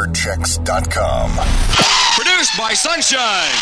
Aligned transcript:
WeatherChecks.com. 0.00 1.30
Produced 2.16 2.56
by 2.56 2.72
Sunshine. 2.72 3.52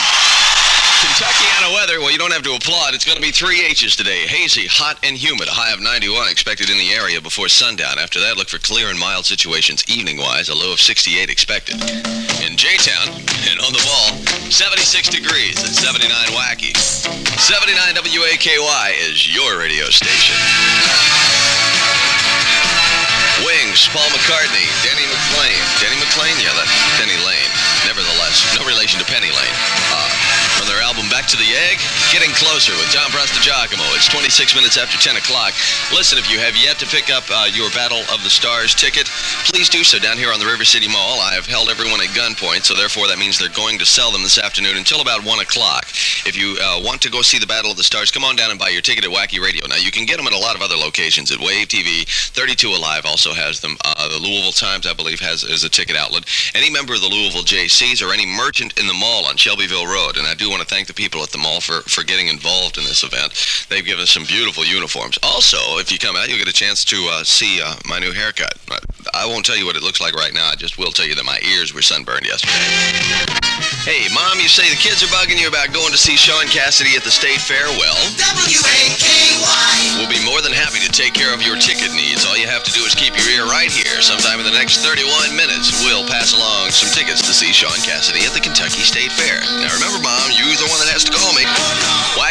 Kentuckiana 1.03 1.75
weather, 1.75 1.99
well, 1.99 2.13
you 2.13 2.19
don't 2.19 2.33
have 2.33 2.43
to 2.43 2.55
applaud. 2.55 2.95
It's 2.95 3.05
going 3.05 3.17
to 3.17 3.23
be 3.23 3.33
three 3.33 3.65
H's 3.67 3.97
today. 3.97 4.27
Hazy, 4.27 4.67
hot, 4.69 4.99
and 5.03 5.17
humid. 5.17 5.49
A 5.49 5.51
high 5.51 5.73
of 5.73 5.81
91 5.81 6.29
expected 6.31 6.71
in 6.71 6.79
the 6.79 6.93
area 6.93 7.21
before 7.21 7.49
sundown. 7.49 7.99
After 7.99 8.21
that, 8.21 8.37
look 8.37 8.49
for 8.49 8.59
clear 8.59 8.89
and 8.89 8.99
mild 8.99 9.27
situations 9.27 9.83
evening-wise. 9.89 10.49
A 10.49 10.55
low 10.55 10.73
of 10.73 10.81
68 10.81 11.29
expected. 11.29 11.75
In 12.47 12.57
J-Town 12.57 13.19
and 13.51 13.59
on 13.67 13.75
the 13.75 13.83
ball, 13.83 14.15
76 14.47 15.11
degrees 15.11 15.59
at 15.59 15.75
79 15.75 16.07
Wacky. 16.39 16.71
79 17.35 17.95
WAKY 17.95 19.11
is 19.11 19.35
your 19.35 19.59
radio 19.59 19.91
station. 19.91 20.39
Wings, 23.69 23.89
Paul 23.93 24.09
McCartney, 24.17 24.65
Denny 24.81 25.05
McLean. 25.05 25.61
Denny 25.77 26.01
McLean? 26.01 26.33
Yeah, 26.41 26.57
that's 26.57 26.73
Denny 26.97 27.21
Laine. 27.21 27.53
Nevertheless, 27.85 28.41
no 28.57 28.65
relation 28.65 28.97
to 28.99 29.05
Penny 29.05 29.29
Lane. 29.29 29.57
Uh, 29.93 30.09
their 30.69 30.85
album 30.85 31.09
Back 31.09 31.25
to 31.33 31.37
the 31.41 31.49
Egg, 31.49 31.81
Getting 32.13 32.29
Closer 32.37 32.77
with 32.77 32.93
Tom 32.93 33.09
Giacomo. 33.41 33.85
It's 33.97 34.05
26 34.13 34.55
minutes 34.55 34.77
after 34.77 35.01
10 35.01 35.17
o'clock. 35.17 35.57
Listen, 35.97 36.21
if 36.21 36.29
you 36.29 36.39
have 36.39 36.53
yet 36.61 36.77
to 36.79 36.87
pick 36.87 37.09
up 37.09 37.25
uh, 37.33 37.49
your 37.49 37.73
Battle 37.73 38.05
of 38.13 38.21
the 38.21 38.29
Stars 38.29 38.75
ticket, 38.75 39.09
please 39.49 39.73
do 39.73 39.81
so 39.81 39.99
down 39.99 40.19
here 40.21 40.29
on 40.29 40.39
the 40.39 40.45
River 40.45 40.69
City 40.69 40.87
Mall. 40.87 41.21
I 41.25 41.33
have 41.33 41.47
held 41.47 41.73
everyone 41.73 42.05
at 42.05 42.13
gunpoint, 42.13 42.69
so 42.69 42.77
therefore 42.77 43.09
that 43.09 43.17
means 43.17 43.39
they're 43.39 43.49
going 43.57 43.79
to 43.81 43.89
sell 43.89 44.13
them 44.13 44.23
this 44.23 44.37
afternoon 44.37 44.77
until 44.77 45.01
about 45.01 45.25
1 45.25 45.41
o'clock. 45.41 45.89
If 46.29 46.37
you 46.37 46.61
uh, 46.61 46.85
want 46.85 47.01
to 47.03 47.11
go 47.11 47.23
see 47.23 47.39
the 47.39 47.49
Battle 47.49 47.71
of 47.71 47.81
the 47.81 47.89
Stars, 47.89 48.11
come 48.11 48.25
on 48.25 48.37
down 48.37 48.51
and 48.51 48.61
buy 48.61 48.69
your 48.69 48.83
ticket 48.83 49.05
at 49.05 49.11
Wacky 49.11 49.41
Radio. 49.41 49.67
Now, 49.67 49.81
you 49.81 49.91
can 49.91 50.05
get 50.05 50.19
them 50.19 50.27
at 50.27 50.37
a 50.37 50.39
lot 50.39 50.55
of 50.55 50.61
other 50.61 50.77
locations 50.77 51.33
at 51.33 51.41
Wave 51.41 51.69
TV. 51.69 52.05
32 52.37 52.69
Alive 52.69 53.07
also 53.07 53.33
has 53.33 53.61
them. 53.61 53.77
Uh, 53.85 54.09
the 54.09 54.21
Louisville 54.21 54.53
Times, 54.53 54.87
I 54.87 54.93
believe, 54.93 55.21
has 55.21 55.45
is 55.45 55.65
a 55.65 55.71
ticket 55.71 55.97
outlet. 55.97 56.29
Any 56.55 56.69
member 56.69 56.93
of 56.93 57.01
the 57.01 57.09
Louisville 57.09 57.49
JCs 57.49 58.05
or 58.05 58.13
any 58.13 58.27
merchant 58.27 58.79
in 58.79 58.87
the 58.87 58.95
mall 58.95 59.25
on 59.25 59.37
Shelbyville 59.37 59.87
Road, 59.87 60.19
and 60.19 60.27
I 60.27 60.35
do 60.35 60.51
want 60.51 60.58
to 60.59 60.65
thank 60.65 60.87
the 60.87 60.95
people 60.95 61.23
at 61.23 61.31
the 61.31 61.39
mall 61.39 61.61
for, 61.61 61.83
for 61.83 62.05
getting 62.05 62.29
involved 62.29 62.79
in 62.79 62.85
this 62.85 63.03
event. 63.03 63.33
They've 63.69 63.85
given 63.85 64.03
us 64.03 64.11
some 64.11 64.25
beautiful 64.25 64.65
uniforms. 64.65 65.19
Also, 65.23 65.79
if 65.79 65.91
you 65.93 65.99
come 65.99 66.17
out, 66.17 66.29
you'll 66.29 66.39
get 66.39 66.49
a 66.49 66.53
chance 66.53 66.85
to 66.87 66.97
uh, 67.11 67.25
see 67.25 67.61
uh, 67.63 67.77
my 67.89 67.99
new 67.99 68.13
haircut. 68.13 68.55
I 69.15 69.27
won't 69.27 69.45
tell 69.45 69.57
you 69.57 69.67
what 69.67 69.77
it 69.77 69.83
looks 69.83 70.01
like 70.01 70.15
right 70.15 70.33
now. 70.33 70.49
I 70.51 70.55
just 70.55 70.79
will 70.79 70.93
tell 70.93 71.07
you 71.07 71.15
that 71.15 71.25
my 71.25 71.39
ears 71.55 71.73
were 71.75 71.83
sunburned 71.83 72.27
yesterday. 72.27 73.49
Hey, 73.89 74.05
Mom, 74.13 74.37
you 74.37 74.53
say 74.53 74.69
the 74.69 74.77
kids 74.77 75.01
are 75.01 75.09
bugging 75.09 75.41
you 75.41 75.49
about 75.49 75.73
going 75.73 75.89
to 75.97 75.97
see 75.97 76.13
Shaun 76.13 76.45
Cassidy 76.53 76.93
at 76.93 77.09
the 77.09 77.11
State 77.15 77.41
Fair? 77.41 77.65
Well, 77.81 77.97
W-A-K-Y. 78.21 79.73
we'll 79.97 80.13
be 80.13 80.21
more 80.29 80.45
than 80.45 80.53
happy 80.53 80.77
to 80.85 80.93
take 80.93 81.17
care 81.17 81.33
of 81.33 81.41
your 81.41 81.57
ticket 81.57 81.89
needs. 81.97 82.29
All 82.29 82.37
you 82.37 82.45
have 82.45 82.61
to 82.69 82.73
do 82.77 82.85
is 82.85 82.93
keep 82.93 83.17
your 83.17 83.25
ear 83.33 83.49
right 83.49 83.73
here. 83.73 84.05
Sometime 84.05 84.45
in 84.45 84.47
the 84.47 84.53
next 84.53 84.85
31 84.85 85.33
minutes, 85.33 85.73
we'll 85.89 86.05
pass 86.05 86.37
along 86.37 86.69
some 86.77 86.93
tickets 86.93 87.25
to 87.25 87.33
see 87.33 87.49
Shaun 87.49 87.81
Cassidy 87.81 88.29
at 88.29 88.37
the 88.37 88.45
Kentucky 88.45 88.85
State 88.85 89.09
Fair. 89.09 89.41
Now, 89.65 89.73
remember, 89.73 90.05
Mom, 90.05 90.37
you're 90.37 90.53
the 90.61 90.69
one 90.69 90.85
that 90.85 90.93
has 90.93 91.08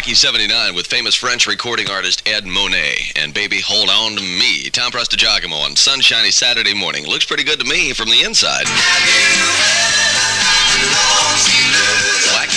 Wacky 0.08 0.16
79 0.16 0.73
with 0.73 0.88
famous 0.88 1.16
French 1.16 1.47
recording 1.47 1.89
artist 1.89 2.25
Ed 2.25 2.45
Monet 2.45 3.11
and 3.17 3.33
Baby 3.33 3.59
Hold 3.59 3.89
On 3.89 4.16
to 4.16 4.22
Me. 4.22 4.69
Tom 4.69 4.91
Giacomo 4.91 5.58
on 5.58 5.75
sunshiny 5.75 6.31
Saturday 6.31 6.73
morning. 6.73 7.05
Looks 7.05 7.25
pretty 7.25 7.44
good 7.44 7.59
to 7.59 7.66
me 7.66 7.91
from 7.91 8.09
the 8.09 8.23
inside. 8.23 8.67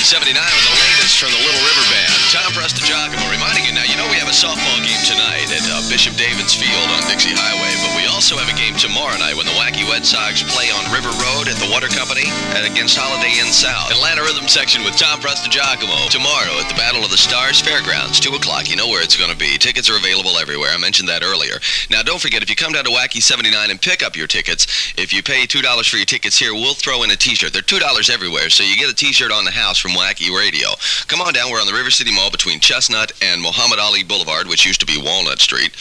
Wacky 0.00 0.32
79 0.32 0.32
with 0.32 0.64
the 0.64 0.78
latest 0.80 1.20
from 1.20 1.28
the 1.28 1.36
Little 1.44 1.60
River 1.60 1.84
Band. 1.92 2.08
Tom 2.32 2.56
Giacomo 2.56 3.20
reminding 3.28 3.68
you 3.68 3.76
now, 3.76 3.84
you 3.84 4.00
know 4.00 4.08
we 4.08 4.16
have 4.16 4.32
a 4.32 4.34
softball 4.34 4.80
game 4.80 4.96
tonight 5.04 5.52
at 5.52 5.60
uh, 5.68 5.84
Bishop 5.92 6.16
David's 6.16 6.56
Field 6.56 6.88
on 6.96 7.04
Dixie 7.04 7.36
Highway, 7.36 7.76
but 7.84 7.92
we 8.00 8.08
also 8.08 8.40
have 8.40 8.48
a 8.48 8.56
game 8.56 8.72
tomorrow 8.80 9.12
night 9.20 9.36
when 9.36 9.44
the 9.44 9.52
Wacky 9.60 9.84
Red 9.84 10.08
Sox 10.08 10.40
play 10.56 10.72
on 10.72 10.88
River 10.88 11.12
Road 11.20 11.52
at 11.52 11.60
the 11.60 11.68
Water 11.68 11.92
Company 11.92 12.24
and 12.56 12.64
against 12.64 12.96
Holiday 12.96 13.36
Inn 13.44 13.52
South. 13.52 13.92
Atlanta 13.92 14.24
Rhythm 14.24 14.48
Section 14.48 14.80
with 14.88 14.96
Tom 14.96 15.20
Giacomo 15.20 16.08
tomorrow 16.08 16.56
at 16.56 16.72
the 16.72 16.78
Battle 16.80 17.04
of 17.04 17.12
the 17.12 17.20
Stars 17.20 17.60
Fairgrounds, 17.60 18.18
2 18.24 18.40
o'clock. 18.40 18.72
You 18.72 18.80
know 18.80 18.88
where 18.88 19.04
it's 19.04 19.20
going 19.20 19.30
to 19.30 19.36
be. 19.36 19.60
Tickets 19.60 19.92
are 19.92 20.00
available 20.00 20.40
everywhere. 20.40 20.72
I 20.72 20.80
mentioned 20.80 21.12
that 21.12 21.22
earlier. 21.22 21.60
Now, 21.92 22.00
don't 22.00 22.20
forget, 22.20 22.42
if 22.42 22.48
you 22.48 22.56
come 22.56 22.72
down 22.72 22.88
to 22.88 22.94
Wacky 22.94 23.20
79 23.20 23.52
and 23.70 23.76
pick 23.76 24.02
up 24.02 24.16
your 24.16 24.26
tickets, 24.26 24.66
if 24.96 25.12
you 25.12 25.22
pay 25.22 25.44
$2 25.44 25.60
for 25.86 25.96
your 25.96 26.08
tickets 26.08 26.38
here, 26.38 26.54
we'll 26.54 26.74
throw 26.74 27.04
in 27.04 27.10
a 27.12 27.16
t-shirt. 27.16 27.52
They're 27.52 27.62
$2 27.62 27.84
everywhere, 28.08 28.48
so 28.48 28.64
you 28.64 28.76
get 28.80 28.88
a 28.88 28.96
t-shirt 28.96 29.30
on 29.30 29.44
the 29.44 29.52
house 29.52 29.78
from 29.78 29.89
Wacky 29.90 30.36
Radio. 30.36 30.68
Come 31.06 31.20
on 31.20 31.32
down. 31.32 31.50
We're 31.50 31.60
on 31.60 31.66
the 31.66 31.72
River 31.72 31.90
City 31.90 32.14
Mall 32.14 32.30
between 32.30 32.60
Chestnut 32.60 33.12
and 33.22 33.40
Muhammad 33.42 33.78
Ali 33.78 34.02
Boulevard, 34.02 34.46
which 34.46 34.66
used 34.66 34.80
to 34.80 34.86
be 34.86 35.00
Walnut 35.02 35.40
Street. 35.40 35.72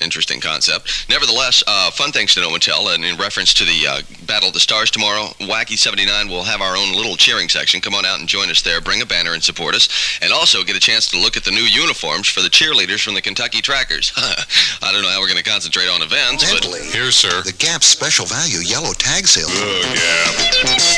Interesting 0.00 0.40
concept. 0.40 1.06
Nevertheless, 1.08 1.62
uh, 1.66 1.90
fun 1.90 2.12
things 2.12 2.34
to 2.34 2.40
know 2.40 2.52
and 2.52 2.62
tell. 2.62 2.88
And 2.88 3.04
in 3.04 3.16
reference 3.16 3.54
to 3.54 3.64
the 3.64 3.86
uh, 3.86 4.02
Battle 4.26 4.48
of 4.48 4.54
the 4.54 4.60
Stars 4.60 4.90
tomorrow, 4.90 5.28
Wacky 5.40 5.78
79 5.78 6.28
will 6.28 6.42
have 6.42 6.60
our 6.60 6.76
own 6.76 6.92
little 6.94 7.16
cheering 7.16 7.48
section. 7.48 7.80
Come 7.80 7.94
on 7.94 8.04
out 8.04 8.20
and 8.20 8.28
join 8.28 8.50
us 8.50 8.62
there. 8.62 8.80
Bring 8.80 9.02
a 9.02 9.06
banner 9.06 9.32
and 9.32 9.42
support 9.42 9.74
us. 9.74 9.88
And 10.20 10.32
also 10.32 10.62
get 10.62 10.76
a 10.76 10.80
chance 10.80 11.08
to 11.08 11.18
look 11.18 11.36
at 11.36 11.44
the 11.44 11.50
new 11.50 11.62
uniforms 11.64 12.28
for 12.28 12.42
the 12.42 12.48
cheerleaders 12.48 13.02
from 13.02 13.14
the 13.14 13.22
Kentucky 13.22 13.60
Trackers. 13.62 14.12
I 14.16 14.92
don't 14.92 15.02
know 15.02 15.08
how 15.08 15.20
we're 15.20 15.28
going 15.28 15.42
to 15.42 15.48
concentrate 15.48 15.88
on 15.88 16.02
events, 16.02 16.44
but 16.52 16.64
Here, 16.92 17.10
sir. 17.10 17.42
The 17.42 17.52
Gap 17.52 17.82
special 17.82 18.26
value 18.26 18.58
yellow 18.58 18.92
tag 18.92 19.26
sale. 19.26 19.48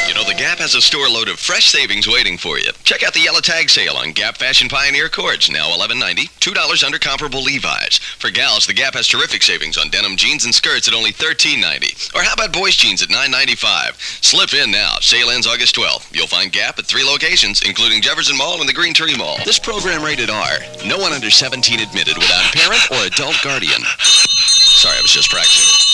you 0.09 0.15
know, 0.15 0.25
the 0.25 0.35
Gap 0.37 0.59
has 0.59 0.75
a 0.75 0.81
store 0.81 1.09
load 1.09 1.29
of 1.29 1.39
fresh 1.39 1.67
savings 1.71 2.09
waiting 2.09 2.37
for 2.39 2.59
you. 2.59 2.71
Check 2.85 3.03
out 3.03 3.15
the 3.15 3.21
yellow 3.21 3.41
tag 3.41 3.71
sale 3.71 3.97
on 3.97 4.12
Gap 4.12 4.37
Fashion 4.39 4.69
Pioneer 4.69 5.09
Cords, 5.09 5.51
now 5.51 5.69
11.90, 5.71 6.29
$2 6.41 6.85
under 6.85 6.99
comparable 6.99 7.43
Levi's. 7.43 7.99
For 7.99 8.31
gals, 8.31 8.67
the 8.67 8.75
Gap 8.75 8.86
has 8.95 9.09
terrific 9.09 9.43
savings 9.43 9.77
on 9.79 9.91
denim 9.91 10.17
jeans 10.17 10.45
and 10.45 10.55
skirts 10.55 10.89
at 10.89 10.95
only 10.95 11.13
$13.90. 11.13 12.15
Or 12.15 12.23
how 12.23 12.35
about 12.35 12.53
boys 12.53 12.77
jeans 12.77 13.03
at 13.03 13.09
$9.95? 13.09 13.95
Slip 14.25 14.55
in 14.55 14.71
now. 14.71 14.97
Sale 15.01 15.31
ends 15.31 15.47
August 15.47 15.77
12th. 15.77 16.15
You'll 16.15 16.27
find 16.27 16.53
Gap 16.53 16.79
at 16.79 16.87
three 16.87 17.05
locations, 17.05 17.63
including 17.63 18.03
Jefferson 18.03 18.37
Mall 18.37 18.61
and 18.61 18.69
the 18.69 18.73
Green 18.73 18.95
Tree 18.95 19.17
Mall. 19.17 19.39
This 19.45 19.59
program 19.59 20.03
rated 20.03 20.31
R. 20.31 20.59
No 20.85 20.99
one 20.99 21.13
under 21.13 21.31
17 21.31 21.81
admitted 21.81 22.17
without 22.17 22.53
parent 22.53 22.83
or 22.91 23.07
adult 23.07 23.37
guardian. 23.43 23.83
Sorry, 24.01 24.97
I 24.99 25.03
was 25.03 25.13
just 25.13 25.31
practicing. 25.31 25.86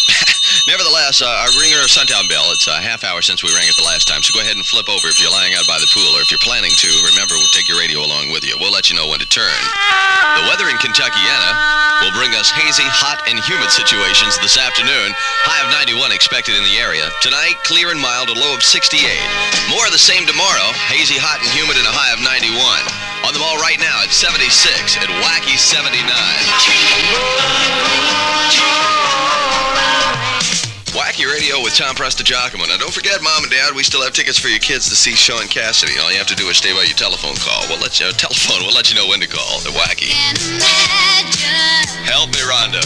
Nevertheless, 0.62 1.18
uh, 1.18 1.26
our 1.26 1.50
ringer 1.58 1.82
of 1.82 1.90
Sundown 1.90 2.30
Bell, 2.30 2.54
it's 2.54 2.70
a 2.70 2.78
half 2.78 3.02
hour 3.02 3.18
since 3.18 3.42
we 3.42 3.50
rang 3.50 3.66
it 3.66 3.74
the 3.74 3.82
last 3.82 4.06
time, 4.06 4.22
so 4.22 4.30
go 4.30 4.38
ahead 4.38 4.54
and 4.54 4.62
flip 4.62 4.86
over 4.86 5.10
if 5.10 5.18
you're 5.18 5.34
lying 5.34 5.58
out 5.58 5.66
by 5.66 5.82
the 5.82 5.90
pool, 5.90 6.14
or 6.14 6.22
if 6.22 6.30
you're 6.30 6.38
planning 6.38 6.70
to, 6.78 6.90
remember, 7.02 7.34
we'll 7.34 7.50
take 7.50 7.66
your 7.66 7.82
radio 7.82 7.98
along 8.06 8.30
with 8.30 8.46
you. 8.46 8.54
We'll 8.62 8.70
let 8.70 8.86
you 8.86 8.94
know 8.94 9.10
when 9.10 9.18
to 9.18 9.26
turn. 9.26 9.58
The 10.38 10.46
weather 10.46 10.70
in 10.70 10.78
Kentuckiana 10.78 11.50
will 12.06 12.14
bring 12.14 12.30
us 12.38 12.54
hazy, 12.54 12.86
hot, 12.86 13.26
and 13.26 13.42
humid 13.42 13.74
situations 13.74 14.38
this 14.38 14.54
afternoon. 14.54 15.10
High 15.42 15.66
of 15.66 15.74
91 15.74 16.14
expected 16.14 16.54
in 16.54 16.62
the 16.62 16.78
area. 16.78 17.10
Tonight, 17.26 17.58
clear 17.66 17.90
and 17.90 17.98
mild, 17.98 18.30
a 18.30 18.36
low 18.38 18.54
of 18.54 18.62
68. 18.62 19.02
More 19.66 19.82
of 19.82 19.90
the 19.90 19.98
same 19.98 20.30
tomorrow, 20.30 20.70
hazy, 20.86 21.18
hot, 21.18 21.42
and 21.42 21.50
humid, 21.50 21.74
and 21.74 21.90
a 21.90 21.94
high 21.94 22.14
of 22.14 22.22
91. 22.22 22.54
On 23.26 23.34
the 23.34 23.42
ball 23.42 23.58
right 23.58 23.82
now 23.82 23.98
at 23.98 24.14
76 24.14 24.46
at 25.02 25.10
Wacky 25.26 25.58
79. 25.58 26.06
Wacky 30.92 31.24
Radio 31.24 31.56
with 31.64 31.72
Tom 31.74 31.96
Giacomo. 31.96 32.66
Now, 32.66 32.76
don't 32.76 32.92
forget, 32.92 33.22
Mom 33.22 33.44
and 33.44 33.50
Dad, 33.50 33.72
we 33.74 33.82
still 33.82 34.02
have 34.02 34.12
tickets 34.12 34.38
for 34.38 34.48
your 34.48 34.58
kids 34.58 34.90
to 34.90 34.94
see 34.94 35.16
Shaun 35.16 35.48
Cassidy. 35.48 35.98
All 35.98 36.12
you 36.12 36.18
have 36.18 36.26
to 36.28 36.36
do 36.36 36.48
is 36.52 36.58
stay 36.58 36.76
by 36.76 36.84
your 36.84 36.96
telephone 36.96 37.36
call. 37.40 37.64
We'll 37.68 37.80
let 37.80 37.98
you, 37.98 38.06
uh, 38.06 38.12
telephone, 38.12 38.60
we'll 38.60 38.76
let 38.76 38.92
you 38.92 38.96
know 39.00 39.08
when 39.08 39.20
to 39.20 39.26
call. 39.26 39.60
The 39.64 39.72
Wacky. 39.72 40.12
Help 42.04 42.28
me, 42.36 42.44
Rhonda. 42.44 42.84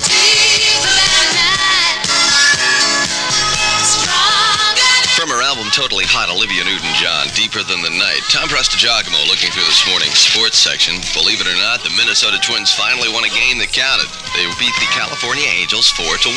From 5.17 5.33
her 5.33 5.41
album 5.41 5.67
Totally 5.73 6.05
Hot, 6.05 6.29
Olivia 6.29 6.61
Newton-John, 6.63 7.33
Deeper 7.33 7.65
Than 7.65 7.81
the 7.81 7.89
Night. 7.89 8.21
Tom 8.29 8.47
Giacomo 8.53 9.17
looking 9.27 9.49
through 9.49 9.65
this 9.65 9.83
morning's 9.89 10.21
sports 10.21 10.61
section. 10.61 11.01
Believe 11.17 11.41
it 11.41 11.49
or 11.49 11.57
not, 11.57 11.81
the 11.81 11.91
Minnesota 11.97 12.37
Twins 12.39 12.69
finally 12.71 13.09
won 13.09 13.25
a 13.25 13.33
game 13.33 13.57
that 13.59 13.73
counted. 13.73 14.07
They 14.37 14.45
beat 14.61 14.77
the 14.77 14.87
California 14.93 15.49
Angels 15.49 15.89
4 15.97 16.05
to 16.05 16.31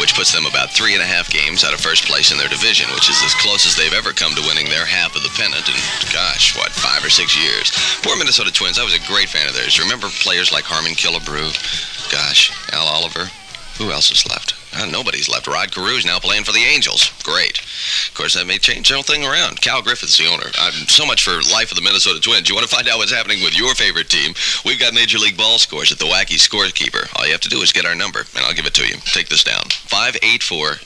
which 0.00 0.14
puts 0.14 0.32
them 0.32 0.46
about 0.46 0.72
three 0.72 0.94
and 0.94 1.02
a 1.02 1.06
half 1.06 1.30
games 1.30 1.64
out 1.64 1.74
of 1.74 1.80
first 1.80 2.04
place 2.04 2.32
in 2.32 2.38
their 2.38 2.48
division, 2.48 2.90
which 2.94 3.08
is 3.08 3.20
as 3.22 3.34
close 3.36 3.66
as 3.66 3.76
they've 3.76 3.94
ever 3.94 4.12
come 4.12 4.34
to 4.34 4.46
winning 4.48 4.68
their 4.68 4.86
half 4.86 5.14
of 5.14 5.22
the 5.22 5.32
pennant 5.36 5.68
in, 5.68 5.76
gosh, 6.12 6.56
what, 6.56 6.72
five 6.72 7.04
or 7.04 7.10
six 7.10 7.36
years. 7.36 7.70
Poor 8.02 8.16
Minnesota 8.16 8.50
Twins. 8.50 8.78
I 8.78 8.84
was 8.84 8.96
a 8.96 9.06
great 9.06 9.28
fan 9.28 9.48
of 9.48 9.54
theirs. 9.54 9.78
Remember 9.78 10.08
players 10.08 10.52
like 10.52 10.64
Harmon 10.64 10.92
Killebrew? 10.92 11.52
Gosh, 12.10 12.52
Al 12.72 12.86
Oliver? 12.86 13.30
Who 13.78 13.92
else 13.92 14.10
is 14.10 14.26
left? 14.26 14.55
Nobody's 14.84 15.28
left. 15.28 15.46
Rod 15.46 15.72
Carew's 15.72 16.04
now 16.04 16.18
playing 16.18 16.44
for 16.44 16.52
the 16.52 16.64
Angels. 16.64 17.10
Great. 17.22 17.60
Of 17.60 18.12
course, 18.14 18.34
that 18.34 18.46
may 18.46 18.58
change 18.58 18.88
the 18.88 18.94
whole 18.94 19.02
thing 19.02 19.24
around. 19.24 19.60
Cal 19.60 19.82
Griffith's 19.82 20.18
the 20.18 20.26
owner. 20.26 20.50
Uh, 20.58 20.70
so 20.88 21.06
much 21.06 21.24
for 21.24 21.40
life 21.52 21.70
of 21.70 21.76
the 21.76 21.82
Minnesota 21.82 22.20
Twins. 22.20 22.48
You 22.48 22.54
want 22.54 22.68
to 22.68 22.74
find 22.74 22.88
out 22.88 22.98
what's 22.98 23.12
happening 23.12 23.42
with 23.42 23.56
your 23.58 23.74
favorite 23.74 24.08
team? 24.08 24.34
We've 24.64 24.80
got 24.80 24.94
Major 24.94 25.18
League 25.18 25.36
Ball 25.36 25.58
scores 25.58 25.92
at 25.92 25.98
the 25.98 26.06
Wacky 26.06 26.36
Scorekeeper. 26.36 27.08
All 27.16 27.26
you 27.26 27.32
have 27.32 27.40
to 27.42 27.48
do 27.48 27.60
is 27.62 27.72
get 27.72 27.86
our 27.86 27.94
number, 27.94 28.20
and 28.34 28.44
I'll 28.44 28.54
give 28.54 28.66
it 28.66 28.74
to 28.74 28.86
you. 28.86 28.96
Take 29.12 29.28
this 29.28 29.44
down. 29.44 29.64
584 29.88 30.80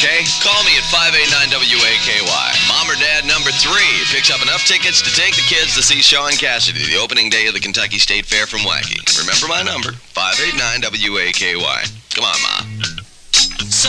Okay? 0.00 0.24
Call 0.40 0.64
me 0.64 0.72
at 0.80 0.88
589 0.88 1.60
WAKY. 1.76 2.24
Mom 2.72 2.88
or 2.88 2.96
dad 2.96 3.28
number 3.28 3.52
three 3.60 4.00
picks 4.08 4.30
up 4.32 4.40
enough 4.40 4.64
tickets 4.64 5.02
to 5.02 5.12
take 5.12 5.36
the 5.36 5.42
kids 5.42 5.76
to 5.76 5.82
see 5.82 6.00
Shaun 6.00 6.32
Cassidy, 6.40 6.86
the 6.86 6.96
opening 6.96 7.28
day 7.28 7.46
of 7.48 7.52
the 7.52 7.60
Kentucky 7.60 7.98
State 7.98 8.24
Fair 8.24 8.46
from 8.46 8.60
Wacky. 8.60 8.96
Remember 9.20 9.46
my 9.46 9.60
number, 9.60 9.92
589 10.16 10.88
WAKY. 10.88 11.52
Come 12.16 12.24
on, 12.24 12.40
Ma. 12.40 12.69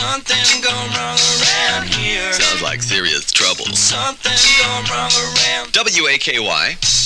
Something 0.02 0.62
gone 0.62 0.90
wrong 0.98 1.16
around 1.16 1.86
here. 1.86 2.32
Sounds 2.32 2.60
like 2.60 2.82
serious 2.82 3.30
trouble. 3.30 3.66
Something 3.66 4.34
gone 4.58 4.82
wrong 4.90 5.12
around. 5.14 5.70
WAKY 5.70 6.42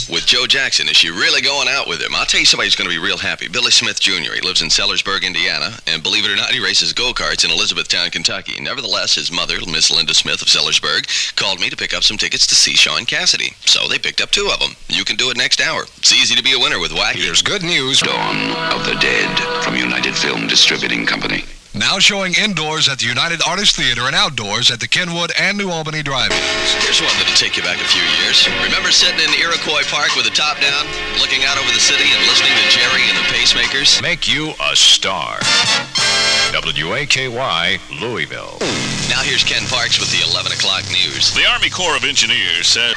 with 0.08 0.24
Joe 0.24 0.46
Jackson. 0.46 0.88
Is 0.88 0.96
she 0.96 1.10
really 1.10 1.42
going 1.42 1.68
out 1.68 1.86
with 1.86 2.00
him? 2.00 2.14
I'll 2.14 2.24
tell 2.24 2.40
you 2.40 2.46
somebody 2.46 2.68
who's 2.68 2.74
going 2.74 2.88
to 2.88 2.96
be 2.96 3.04
real 3.04 3.18
happy. 3.18 3.48
Billy 3.48 3.70
Smith 3.70 4.00
Jr. 4.00 4.32
He 4.32 4.40
lives 4.40 4.62
in 4.62 4.68
Sellersburg, 4.68 5.24
Indiana, 5.24 5.76
and 5.86 6.02
believe 6.02 6.24
it 6.24 6.32
or 6.32 6.36
not, 6.36 6.52
he 6.52 6.64
races 6.64 6.94
go-karts 6.94 7.44
in 7.44 7.50
Elizabethtown, 7.50 8.08
Kentucky. 8.08 8.58
Nevertheless, 8.62 9.14
his 9.14 9.30
mother, 9.30 9.56
Miss 9.66 9.90
Linda 9.90 10.14
Smith 10.14 10.40
of 10.40 10.48
Sellersburg, 10.48 11.36
called 11.36 11.60
me 11.60 11.68
to 11.68 11.76
pick 11.76 11.92
up 11.92 12.02
some 12.02 12.16
tickets 12.16 12.46
to 12.46 12.54
see 12.54 12.72
Shaun 12.72 13.04
Cassidy. 13.04 13.52
So 13.66 13.88
they 13.88 13.98
picked 13.98 14.22
up 14.22 14.30
two 14.30 14.48
of 14.50 14.58
them. 14.58 14.72
You 14.88 15.04
can 15.04 15.16
do 15.16 15.28
it 15.28 15.36
next 15.36 15.60
hour. 15.60 15.82
It's 15.98 16.14
easy 16.14 16.34
to 16.34 16.42
be 16.42 16.54
a 16.54 16.58
winner 16.58 16.80
with 16.80 16.92
Wacky. 16.92 17.20
Here's 17.20 17.42
good 17.42 17.62
news. 17.62 18.00
Dawn 18.00 18.52
of 18.72 18.86
the 18.86 18.96
Dead 19.00 19.62
from 19.62 19.76
United 19.76 20.16
Film 20.16 20.46
Distributing 20.46 21.04
Company. 21.04 21.44
Now 21.76 22.00
showing 22.00 22.32
indoors 22.40 22.88
at 22.88 23.00
the 23.00 23.04
United 23.04 23.44
Artists 23.44 23.76
Theater 23.76 24.08
and 24.08 24.16
outdoors 24.16 24.70
at 24.72 24.80
the 24.80 24.88
Kenwood 24.88 25.30
and 25.36 25.60
New 25.60 25.68
Albany 25.68 26.02
drive-ins. 26.02 26.40
Here's 26.80 27.04
one 27.04 27.12
that'll 27.20 27.36
take 27.36 27.60
you 27.60 27.62
back 27.62 27.76
a 27.76 27.88
few 27.92 28.00
years. 28.16 28.48
Remember 28.64 28.88
sitting 28.88 29.20
in 29.20 29.28
Iroquois 29.36 29.84
Park 29.92 30.16
with 30.16 30.24
the 30.24 30.32
top 30.32 30.56
down, 30.56 30.88
looking 31.20 31.44
out 31.44 31.60
over 31.60 31.68
the 31.76 31.84
city 31.84 32.08
and 32.08 32.20
listening 32.32 32.56
to 32.56 32.64
Gerry 32.72 33.04
and 33.12 33.16
the 33.20 33.28
Pacemakers? 33.28 34.00
Make 34.00 34.24
you 34.24 34.56
a 34.56 34.72
star. 34.72 35.36
WAKY, 36.56 37.28
Louisville. 38.00 38.56
Now 39.12 39.20
here's 39.20 39.44
Ken 39.44 39.68
Parks 39.68 40.00
with 40.00 40.08
the 40.08 40.24
11 40.32 40.56
o'clock 40.56 40.88
news. 40.88 41.36
The 41.36 41.44
Army 41.44 41.68
Corps 41.68 41.96
of 41.96 42.08
Engineers 42.08 42.72
said 42.72 42.96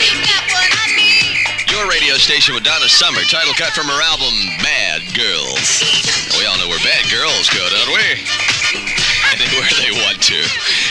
Your 1.67 1.83
radio 1.91 2.15
station 2.15 2.55
with 2.55 2.63
Donna 2.63 2.87
Summer, 2.87 3.27
title 3.27 3.53
cut 3.59 3.75
from 3.75 3.91
her 3.91 4.01
album 4.07 4.31
Bad 4.63 5.03
Girls. 5.11 5.83
We 6.39 6.47
all 6.47 6.57
know 6.57 6.71
where 6.71 6.79
bad 6.79 7.11
girls 7.11 7.51
go, 7.51 7.59
don't 7.67 7.91
we? 7.91 8.58
Thank 8.71 8.99
you. 8.99 9.08
Anywhere 9.29 9.69
they 9.77 9.91
want 9.91 10.21
to. 10.23 10.41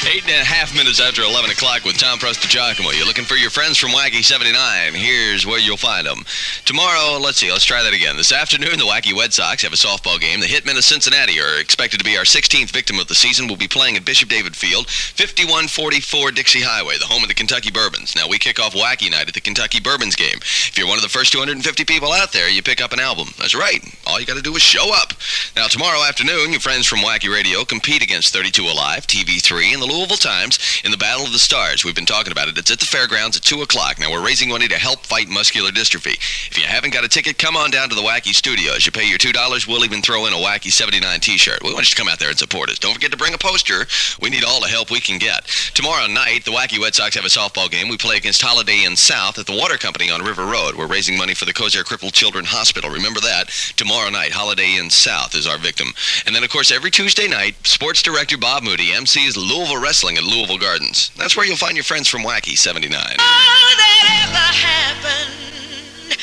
Eight 0.07 0.23
and 0.23 0.41
a 0.41 0.45
half 0.45 0.75
minutes 0.75 1.01
after 1.01 1.23
11 1.23 1.51
o'clock 1.51 1.85
with 1.85 1.99
Tom 1.99 2.19
Giacomo. 2.19 2.91
You're 2.91 3.07
looking 3.07 3.25
for 3.25 3.35
your 3.35 3.51
friends 3.51 3.79
from 3.79 3.91
Wacky 3.91 4.23
79. 4.23 4.95
Here's 4.95 5.45
where 5.45 5.59
you'll 5.59 5.77
find 5.77 6.07
them. 6.07 6.25
Tomorrow, 6.65 7.19
let's 7.19 7.39
see, 7.39 7.51
let's 7.51 7.65
try 7.65 7.83
that 7.83 7.93
again. 7.93 8.17
This 8.17 8.33
afternoon, 8.33 8.79
the 8.79 8.87
Wacky 8.87 9.13
Red 9.19 9.35
Sox 9.35 9.63
have 9.63 9.73
a 9.73 9.77
softball 9.77 10.21
game. 10.21 10.39
The 10.39 10.47
Hitmen 10.47 10.79
of 10.79 10.85
Cincinnati 10.85 11.41
are 11.41 11.59
expected 11.59 11.99
to 11.99 12.05
be 12.05 12.17
our 12.17 12.25
16th 12.25 12.71
victim 12.71 13.01
of 13.01 13.09
the 13.09 13.15
season. 13.15 13.49
We'll 13.49 13.57
be 13.57 13.67
playing 13.67 13.97
at 13.97 14.05
Bishop 14.05 14.29
David 14.29 14.55
Field, 14.55 14.89
5144 14.89 16.31
Dixie 16.31 16.63
Highway, 16.63 16.97
the 16.99 17.07
home 17.07 17.23
of 17.23 17.29
the 17.29 17.35
Kentucky 17.35 17.71
Bourbons. 17.73 18.15
Now, 18.15 18.29
we 18.29 18.39
kick 18.39 18.61
off 18.61 18.75
Wacky 18.75 19.11
Night 19.11 19.29
at 19.29 19.35
the 19.35 19.41
Kentucky 19.41 19.81
Bourbons 19.81 20.15
game. 20.15 20.39
If 20.39 20.79
you're 20.79 20.87
one 20.87 20.99
of 20.99 21.03
the 21.03 21.09
first 21.09 21.33
250 21.33 21.85
people 21.85 22.13
out 22.13 22.33
there, 22.33 22.49
you 22.49 22.63
pick 22.63 22.81
up 22.81 22.93
an 22.93 23.01
album. 23.01 23.29
That's 23.39 23.55
right. 23.55 23.83
All 24.07 24.21
you 24.21 24.27
got 24.27 24.37
to 24.37 24.43
do 24.43 24.55
is 24.55 24.63
show 24.63 24.95
up. 24.95 25.13
Now, 25.57 25.67
tomorrow 25.67 26.03
afternoon, 26.07 26.53
your 26.53 26.61
friends 26.61 26.87
from 26.87 27.01
Wacky 27.01 27.33
Radio 27.33 27.65
compete 27.65 28.03
against 28.03 28.28
32 28.31 28.63
Alive, 28.63 29.07
TV3, 29.07 29.73
and 29.73 29.83
the 29.83 29.87
Louisville 29.87 30.17
Times 30.17 30.59
in 30.85 30.91
the 30.91 30.97
Battle 30.97 31.25
of 31.25 31.33
the 31.33 31.39
Stars. 31.39 31.85
We've 31.85 31.95
been 31.95 32.07
talking 32.07 32.33
about 32.33 32.49
it. 32.49 32.59
It's 32.59 32.71
at 32.71 32.81
the 32.81 32.87
fairgrounds 32.87 33.37
at 33.37 33.43
2 33.43 33.63
o'clock. 33.63 33.99
Now, 33.99 34.11
we're 34.11 34.25
raising 34.25 34.49
money 34.49 34.69
to 34.69 34.79
help 34.79 35.07
fight 35.07 35.29
muscular 35.29 35.71
dystrophy. 35.71 36.17
If 36.51 36.59
you 36.59 36.65
haven't 36.65 36.93
got 36.93 37.05
a 37.05 37.09
ticket, 37.09 37.39
come 37.39 37.57
on 37.57 37.71
down 37.71 37.89
to 37.89 37.95
the 37.95 38.03
Wacky 38.03 38.35
Studios. 38.35 38.87
You 38.87 38.93
pay 38.93 39.09
your 39.09 39.19
$2, 39.19 39.67
we'll 39.67 39.85
even 39.85 40.03
throw 40.03 40.27
in 40.27 40.33
a 40.33 40.37
Wacky 40.37 40.71
79 40.71 41.21
t-shirt. 41.21 41.63
We 41.63 41.73
want 41.73 41.87
you 41.87 41.95
to 41.95 41.97
come 41.97 42.09
out 42.09 42.19
there 42.19 42.31
and 42.31 42.39
support 42.39 42.71
us. 42.71 42.79
Don't 42.79 42.95
forget 42.95 43.11
to 43.11 43.17
bring 43.17 43.35
a 43.35 43.39
poster. 43.39 43.87
We 44.21 44.31
need 44.31 44.45
all 44.45 44.61
the 44.61 44.69
help 44.69 44.91
we 44.91 45.01
can 45.01 45.19
get. 45.19 45.45
Tomorrow 45.75 46.07
night, 46.09 46.45
the 46.45 46.53
Wacky 46.53 46.79
Red 46.83 46.95
Sox 46.95 47.15
have 47.15 47.25
a 47.25 47.29
softball 47.29 47.71
game. 47.71 47.89
We 47.89 47.97
play 47.97 48.17
against 48.17 48.43
Holiday 48.43 48.85
Inn 48.85 48.97
South 48.97 49.39
at 49.39 49.47
the 49.47 49.57
Water 49.57 49.77
Company 49.77 50.11
on 50.11 50.23
River 50.23 50.45
Road. 50.47 50.75
We're 50.75 50.87
raising 50.87 51.17
money 51.17 51.35
for 51.35 51.45
the 51.45 51.55
Kosair 51.55 51.85
Crippled 51.85 52.13
Children 52.13 52.45
Hospital. 52.47 52.91
Remember 52.91 53.21
that. 53.21 53.49
Tomorrow 53.77 54.11
night, 54.11 54.33
Holiday 54.33 54.77
Inn 54.77 54.91
South 54.91 55.35
is 55.35 55.47
our 55.47 55.59
victim. 55.59 55.89
And 56.27 56.35
then, 56.35 56.45
of 56.45 56.51
course, 56.51 56.73
every 56.73 56.91
Tuesday 56.91 57.29
night, 57.29 57.55
sports 57.67 58.03
director 58.19 58.37
Bob 58.37 58.65
Moody 58.65 58.87
MCs 58.87 59.37
Louisville 59.37 59.81
Wrestling 59.81 60.17
at 60.17 60.25
Louisville 60.25 60.59
Gardens. 60.59 61.13
That's 61.17 61.37
where 61.37 61.47
you'll 61.47 61.57
find 61.57 61.77
your 61.77 61.85
friends 61.85 62.09
from 62.09 62.23
Wacky 62.23 62.59
79. 62.59 62.99
All 62.99 63.07
that 63.15 64.27
ever 64.27 64.49
happened 64.59 66.19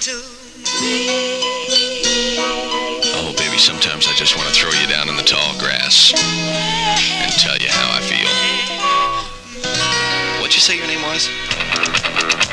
to 0.00 0.12
me. 0.82 2.36
Oh, 3.16 3.32
baby, 3.38 3.56
sometimes 3.56 4.08
I 4.08 4.12
just 4.12 4.36
want 4.36 4.46
to 4.50 4.54
throw 4.54 4.68
you 4.78 4.86
down 4.88 5.08
in 5.08 5.16
the 5.16 5.22
tall 5.22 5.58
grass 5.58 6.12
and 6.12 7.32
tell 7.40 7.56
you 7.56 7.70
how 7.70 7.96
I 7.96 8.02
feel. 8.02 8.51
What'd 10.52 10.68
you 10.68 10.68
say 10.68 10.76
your 10.76 10.92
name 10.92 11.00
was? 11.08 11.32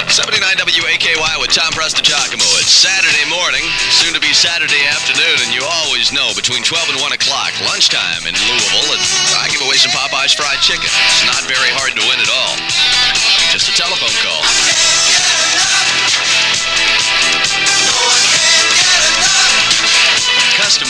79 0.07 0.39
WAKY 0.39 1.19
with 1.43 1.51
Tom 1.51 1.67
Giacomo. 1.75 2.47
It's 2.63 2.71
Saturday 2.71 3.27
morning, 3.27 3.59
soon 3.91 4.15
to 4.15 4.23
be 4.23 4.31
Saturday 4.31 4.87
afternoon, 4.87 5.35
and 5.43 5.51
you 5.51 5.67
always 5.67 6.15
know 6.15 6.31
between 6.31 6.63
12 6.63 6.95
and 6.95 7.01
1 7.03 7.11
o'clock, 7.11 7.51
lunchtime 7.67 8.23
in 8.23 8.31
Louisville, 8.31 8.95
and 8.95 9.03
I 9.35 9.51
give 9.51 9.59
away 9.67 9.75
some 9.75 9.91
Popeye's 9.91 10.31
fried 10.31 10.63
chicken. 10.63 10.87
It's 10.87 11.27
not 11.27 11.43
very 11.43 11.75
hard 11.75 11.91
to 11.91 12.03
win 12.07 12.23
at 12.23 12.31
all. 12.31 12.55
Just 13.51 13.67
a 13.67 13.75
telephone 13.75 14.15
call. 14.23 14.98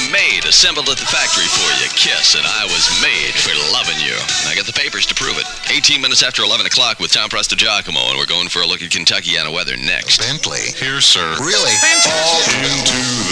Made, 0.10 0.46
assembled 0.46 0.90
at 0.90 0.98
the 0.98 1.06
factory 1.06 1.46
for 1.46 1.70
you. 1.78 1.90
Kiss, 1.94 2.36
and 2.36 2.46
I 2.46 2.66
was 2.66 2.90
made 3.02 3.34
for 3.38 3.54
loving 3.72 4.00
you. 4.02 4.18
And 4.42 4.50
I 4.50 4.56
got 4.56 4.66
the 4.66 4.74
papers 4.74 5.06
to 5.08 5.16
prove 5.16 5.38
it. 5.38 5.46
18 5.70 6.02
minutes 6.02 6.24
after 6.24 6.44
11 6.44 6.66
o'clock 6.66 7.00
with 7.00 7.12
Tom 7.12 7.30
Giacomo, 7.30 8.10
and 8.10 8.18
we're 8.18 8.26
going 8.26 8.50
for 8.50 8.62
a 8.62 8.66
look 8.66 8.82
at 8.82 8.90
Kentucky 8.92 9.20
Kentuckiana 9.20 9.54
weather 9.54 9.76
next. 9.78 10.20
Bentley. 10.20 10.72
Here, 10.76 11.02
sir. 11.02 11.36
Really? 11.40 11.72
Into 11.72 12.10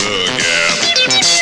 the 0.04 0.26
gap. 0.38 0.78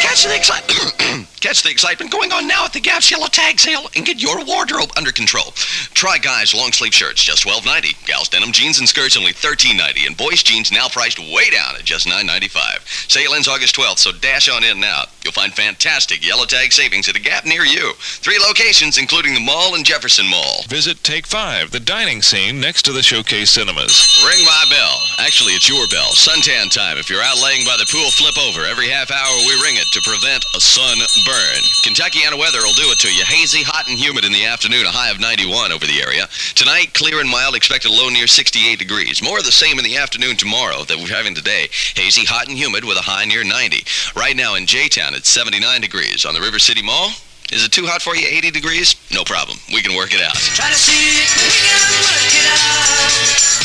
Catch 0.02 0.26
the 0.26 0.36
excitement. 0.36 1.25
Catch 1.40 1.64
the 1.64 1.70
excitement 1.70 2.12
going 2.12 2.32
on 2.32 2.48
now 2.48 2.66
at 2.66 2.74
the 2.74 2.80
Gap's 2.80 3.12
Yellow 3.12 3.28
Tag 3.28 3.60
Sale 3.60 3.88
and 3.96 4.06
get 4.06 4.22
your 4.22 4.44
wardrobe 4.46 4.92
under 4.98 5.12
control. 5.12 5.52
Try 5.94 6.18
guys' 6.18 6.56
long 6.56 6.72
sleeve 6.72 6.94
shirts 6.94 7.24
just 7.24 7.46
$12.90. 7.46 8.06
Gals 8.06 8.30
denim 8.30 8.52
jeans 8.52 8.80
and 8.80 8.90
skirts 8.90 9.18
only 9.18 9.32
$13.90. 9.32 10.08
And 10.08 10.18
boys 10.18 10.42
jeans 10.42 10.72
now 10.72 10.88
priced 10.88 11.20
way 11.20 11.50
down 11.52 11.76
at 11.76 11.84
just 11.84 12.08
$9.95. 12.08 13.12
Sale 13.12 13.34
ends 13.34 13.48
August 13.48 13.76
12th, 13.76 14.00
so 14.00 14.12
dash 14.12 14.50
on 14.50 14.64
in 14.64 14.80
now. 14.80 15.04
You'll 15.24 15.34
find 15.34 15.54
fantastic 15.54 16.26
Yellow 16.26 16.46
Tag 16.46 16.72
savings 16.72 17.08
at 17.10 17.16
a 17.16 17.22
Gap 17.22 17.46
near 17.46 17.64
you. 17.64 17.94
Three 18.00 18.40
locations, 18.40 18.98
including 18.98 19.34
the 19.34 19.40
mall 19.40 19.76
and 19.76 19.86
Jefferson 19.86 20.28
Mall. 20.28 20.64
Visit 20.68 21.04
Take 21.04 21.28
5, 21.28 21.72
the 21.72 21.80
dining 21.80 22.22
scene 22.22 22.60
next 22.60 22.84
to 22.86 22.94
the 22.94 23.04
Showcase 23.04 23.52
Cinemas. 23.52 24.22
Ring 24.26 24.44
my 24.46 24.66
bell. 24.70 24.98
Actually, 25.20 25.54
it's 25.54 25.70
your 25.70 25.88
bell. 25.88 26.14
Suntan 26.14 26.70
time. 26.74 26.98
If 26.98 27.10
you're 27.10 27.22
out 27.22 27.42
laying 27.42 27.66
by 27.66 27.78
the 27.78 27.90
pool, 27.92 28.10
flip 28.12 28.38
over. 28.38 28.66
Every 28.66 28.90
half 28.90 29.12
hour, 29.12 29.36
we 29.46 29.54
ring 29.62 29.78
it 29.78 29.90
to 29.94 30.02
prevent 30.02 30.46
a 30.56 30.62
sun 30.62 30.98
burn. 31.26 31.62
Kentuckiana 31.82 32.38
weather 32.38 32.62
will 32.62 32.78
do 32.78 32.88
it 32.94 33.00
to 33.02 33.12
you. 33.12 33.26
Hazy, 33.26 33.66
hot, 33.66 33.90
and 33.90 33.98
humid 33.98 34.24
in 34.24 34.32
the 34.32 34.46
afternoon, 34.46 34.86
a 34.86 34.94
high 34.94 35.10
of 35.10 35.20
91 35.20 35.74
over 35.74 35.86
the 35.86 36.00
area. 36.00 36.30
Tonight, 36.54 36.94
clear 36.94 37.20
and 37.20 37.30
mild, 37.30 37.56
expected 37.56 37.92
low 37.92 38.10
near 38.10 38.28
68 38.28 38.78
degrees. 38.78 39.26
More 39.26 39.42
of 39.42 39.46
the 39.46 39.52
same 39.52 39.78
in 39.78 39.84
the 39.84 39.98
afternoon 39.98 40.38
tomorrow 40.38 40.86
that 40.86 40.98
we're 40.98 41.12
having 41.12 41.34
today. 41.34 41.68
Hazy, 41.98 42.24
hot, 42.26 42.48
and 42.48 42.58
humid 42.58 42.86
with 42.86 42.98
a 42.98 43.04
high 43.04 43.26
near 43.26 43.44
90. 43.44 43.84
Right 44.16 44.38
now 44.38 44.56
in 44.56 44.66
J-Town, 44.70 45.14
it's 45.14 45.30
79 45.30 45.82
degrees. 45.82 46.24
On 46.24 46.34
the 46.34 46.42
River 46.42 46.60
City 46.60 46.86
Mall, 46.86 47.10
is 47.52 47.66
it 47.66 47.74
too 47.74 47.86
hot 47.86 48.02
for 48.02 48.16
you, 48.16 48.26
80 48.26 48.52
degrees? 48.52 48.96
No 49.12 49.24
problem. 49.24 49.58
We 49.74 49.82
can 49.82 49.96
work 49.98 50.14
it 50.14 50.22
out. 50.22 50.38
Try 50.38 50.70
to 50.70 50.78
see 50.78 50.94
it, 50.94 51.30
we 51.42 51.50
can 51.50 51.82
work 52.06 52.34
it 52.34 52.46
out. 52.54 53.65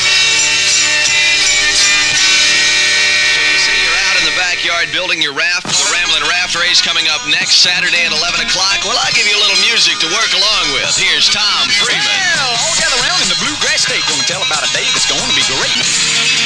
Backyard 4.61 4.93
building 4.93 5.25
your 5.25 5.33
raft 5.33 5.65
the 5.65 5.89
Ramblin' 5.89 6.21
Raft 6.29 6.53
Race 6.53 6.85
coming 6.85 7.09
up 7.09 7.25
next 7.33 7.65
Saturday 7.65 8.05
at 8.05 8.13
11 8.13 8.45
o'clock. 8.45 8.85
Well, 8.85 8.93
I'll 8.93 9.17
give 9.17 9.25
you 9.25 9.33
a 9.33 9.41
little 9.41 9.57
music 9.65 9.97
to 10.05 10.09
work 10.13 10.29
along 10.37 10.77
with. 10.77 10.93
Here's 11.01 11.33
Tom 11.33 11.65
Freeman. 11.81 12.05
Well, 12.37 12.61
all 12.61 12.77
gather 12.77 13.01
around 13.01 13.25
in 13.25 13.33
the 13.33 13.41
bluegrass 13.41 13.89
state. 13.89 14.05
Gonna 14.05 14.21
tell 14.29 14.45
about 14.45 14.61
a 14.61 14.69
day 14.77 14.85
that's 14.93 15.09
going 15.09 15.25
to 15.25 15.33
be 15.33 15.47
great. 15.49 16.40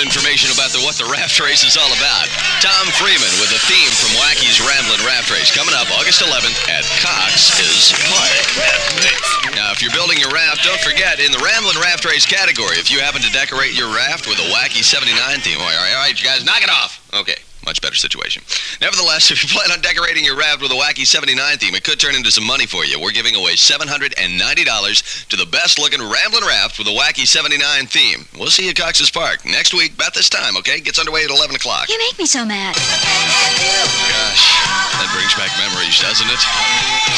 Information 0.00 0.48
about 0.50 0.72
the, 0.72 0.80
what 0.80 0.96
the 0.96 1.04
raft 1.06 1.36
race 1.38 1.62
is 1.62 1.76
all 1.76 1.92
about. 1.92 2.26
Tom 2.64 2.88
Freeman 2.96 3.30
with 3.38 3.52
a 3.52 3.60
theme 3.68 3.92
from 4.00 4.16
Wacky's 4.16 4.58
Ramblin' 4.58 5.04
Raft 5.04 5.28
Race 5.28 5.52
coming 5.52 5.76
up 5.76 5.86
August 6.00 6.24
11th 6.24 6.56
at 6.72 6.88
Cox's 7.04 7.92
Park. 8.08 9.54
Now, 9.54 9.70
if 9.70 9.84
you're 9.84 9.92
building 9.92 10.16
your 10.16 10.32
raft, 10.32 10.64
don't 10.64 10.80
forget 10.80 11.20
in 11.20 11.32
the 11.32 11.42
Ramblin' 11.44 11.76
Raft 11.78 12.08
Race 12.08 12.24
category, 12.24 12.80
if 12.80 12.90
you 12.90 13.00
happen 13.00 13.20
to 13.20 13.30
decorate 13.30 13.76
your 13.76 13.92
raft 13.92 14.24
with 14.26 14.40
a 14.40 14.48
Wacky 14.48 14.80
79 14.80 15.12
theme, 15.44 15.60
all 15.60 15.68
right, 15.68 15.92
all 15.92 16.00
right, 16.00 16.16
you 16.16 16.24
guys, 16.24 16.44
knock 16.44 16.64
it 16.64 16.72
off. 16.72 17.04
Okay. 17.12 17.36
Much 17.70 17.78
better 17.78 17.94
situation. 17.94 18.42
Nevertheless, 18.82 19.30
if 19.34 19.46
you 19.46 19.48
plan 19.48 19.70
on 19.70 19.78
decorating 19.78 20.26
your 20.26 20.34
raft 20.34 20.58
with 20.58 20.74
a 20.74 20.74
wacky 20.74 21.06
79 21.06 21.38
theme, 21.62 21.78
it 21.78 21.86
could 21.86 22.02
turn 22.02 22.18
into 22.18 22.34
some 22.34 22.42
money 22.42 22.66
for 22.66 22.82
you. 22.82 22.98
We're 22.98 23.14
giving 23.14 23.38
away 23.38 23.54
$790 23.54 24.10
to 25.30 25.36
the 25.38 25.46
best 25.46 25.78
looking 25.78 26.02
Ramblin' 26.02 26.42
Raft 26.42 26.82
with 26.82 26.90
a 26.90 26.96
wacky 26.98 27.22
79 27.22 27.62
theme. 27.86 28.26
We'll 28.34 28.50
see 28.50 28.66
you 28.66 28.74
at 28.74 28.76
Cox's 28.76 29.06
Park 29.06 29.46
next 29.46 29.70
week, 29.70 29.94
about 29.94 30.18
this 30.18 30.26
time, 30.26 30.58
okay? 30.58 30.82
Gets 30.82 30.98
underway 30.98 31.22
at 31.22 31.30
11 31.30 31.54
o'clock. 31.54 31.86
You 31.86 31.98
make 32.10 32.18
me 32.18 32.26
so 32.26 32.42
mad. 32.42 32.74
Gosh, 32.74 34.42
that 34.98 35.06
brings 35.14 35.30
back 35.38 35.54
memories, 35.62 35.94
doesn't 36.02 36.26
it? 36.26 36.42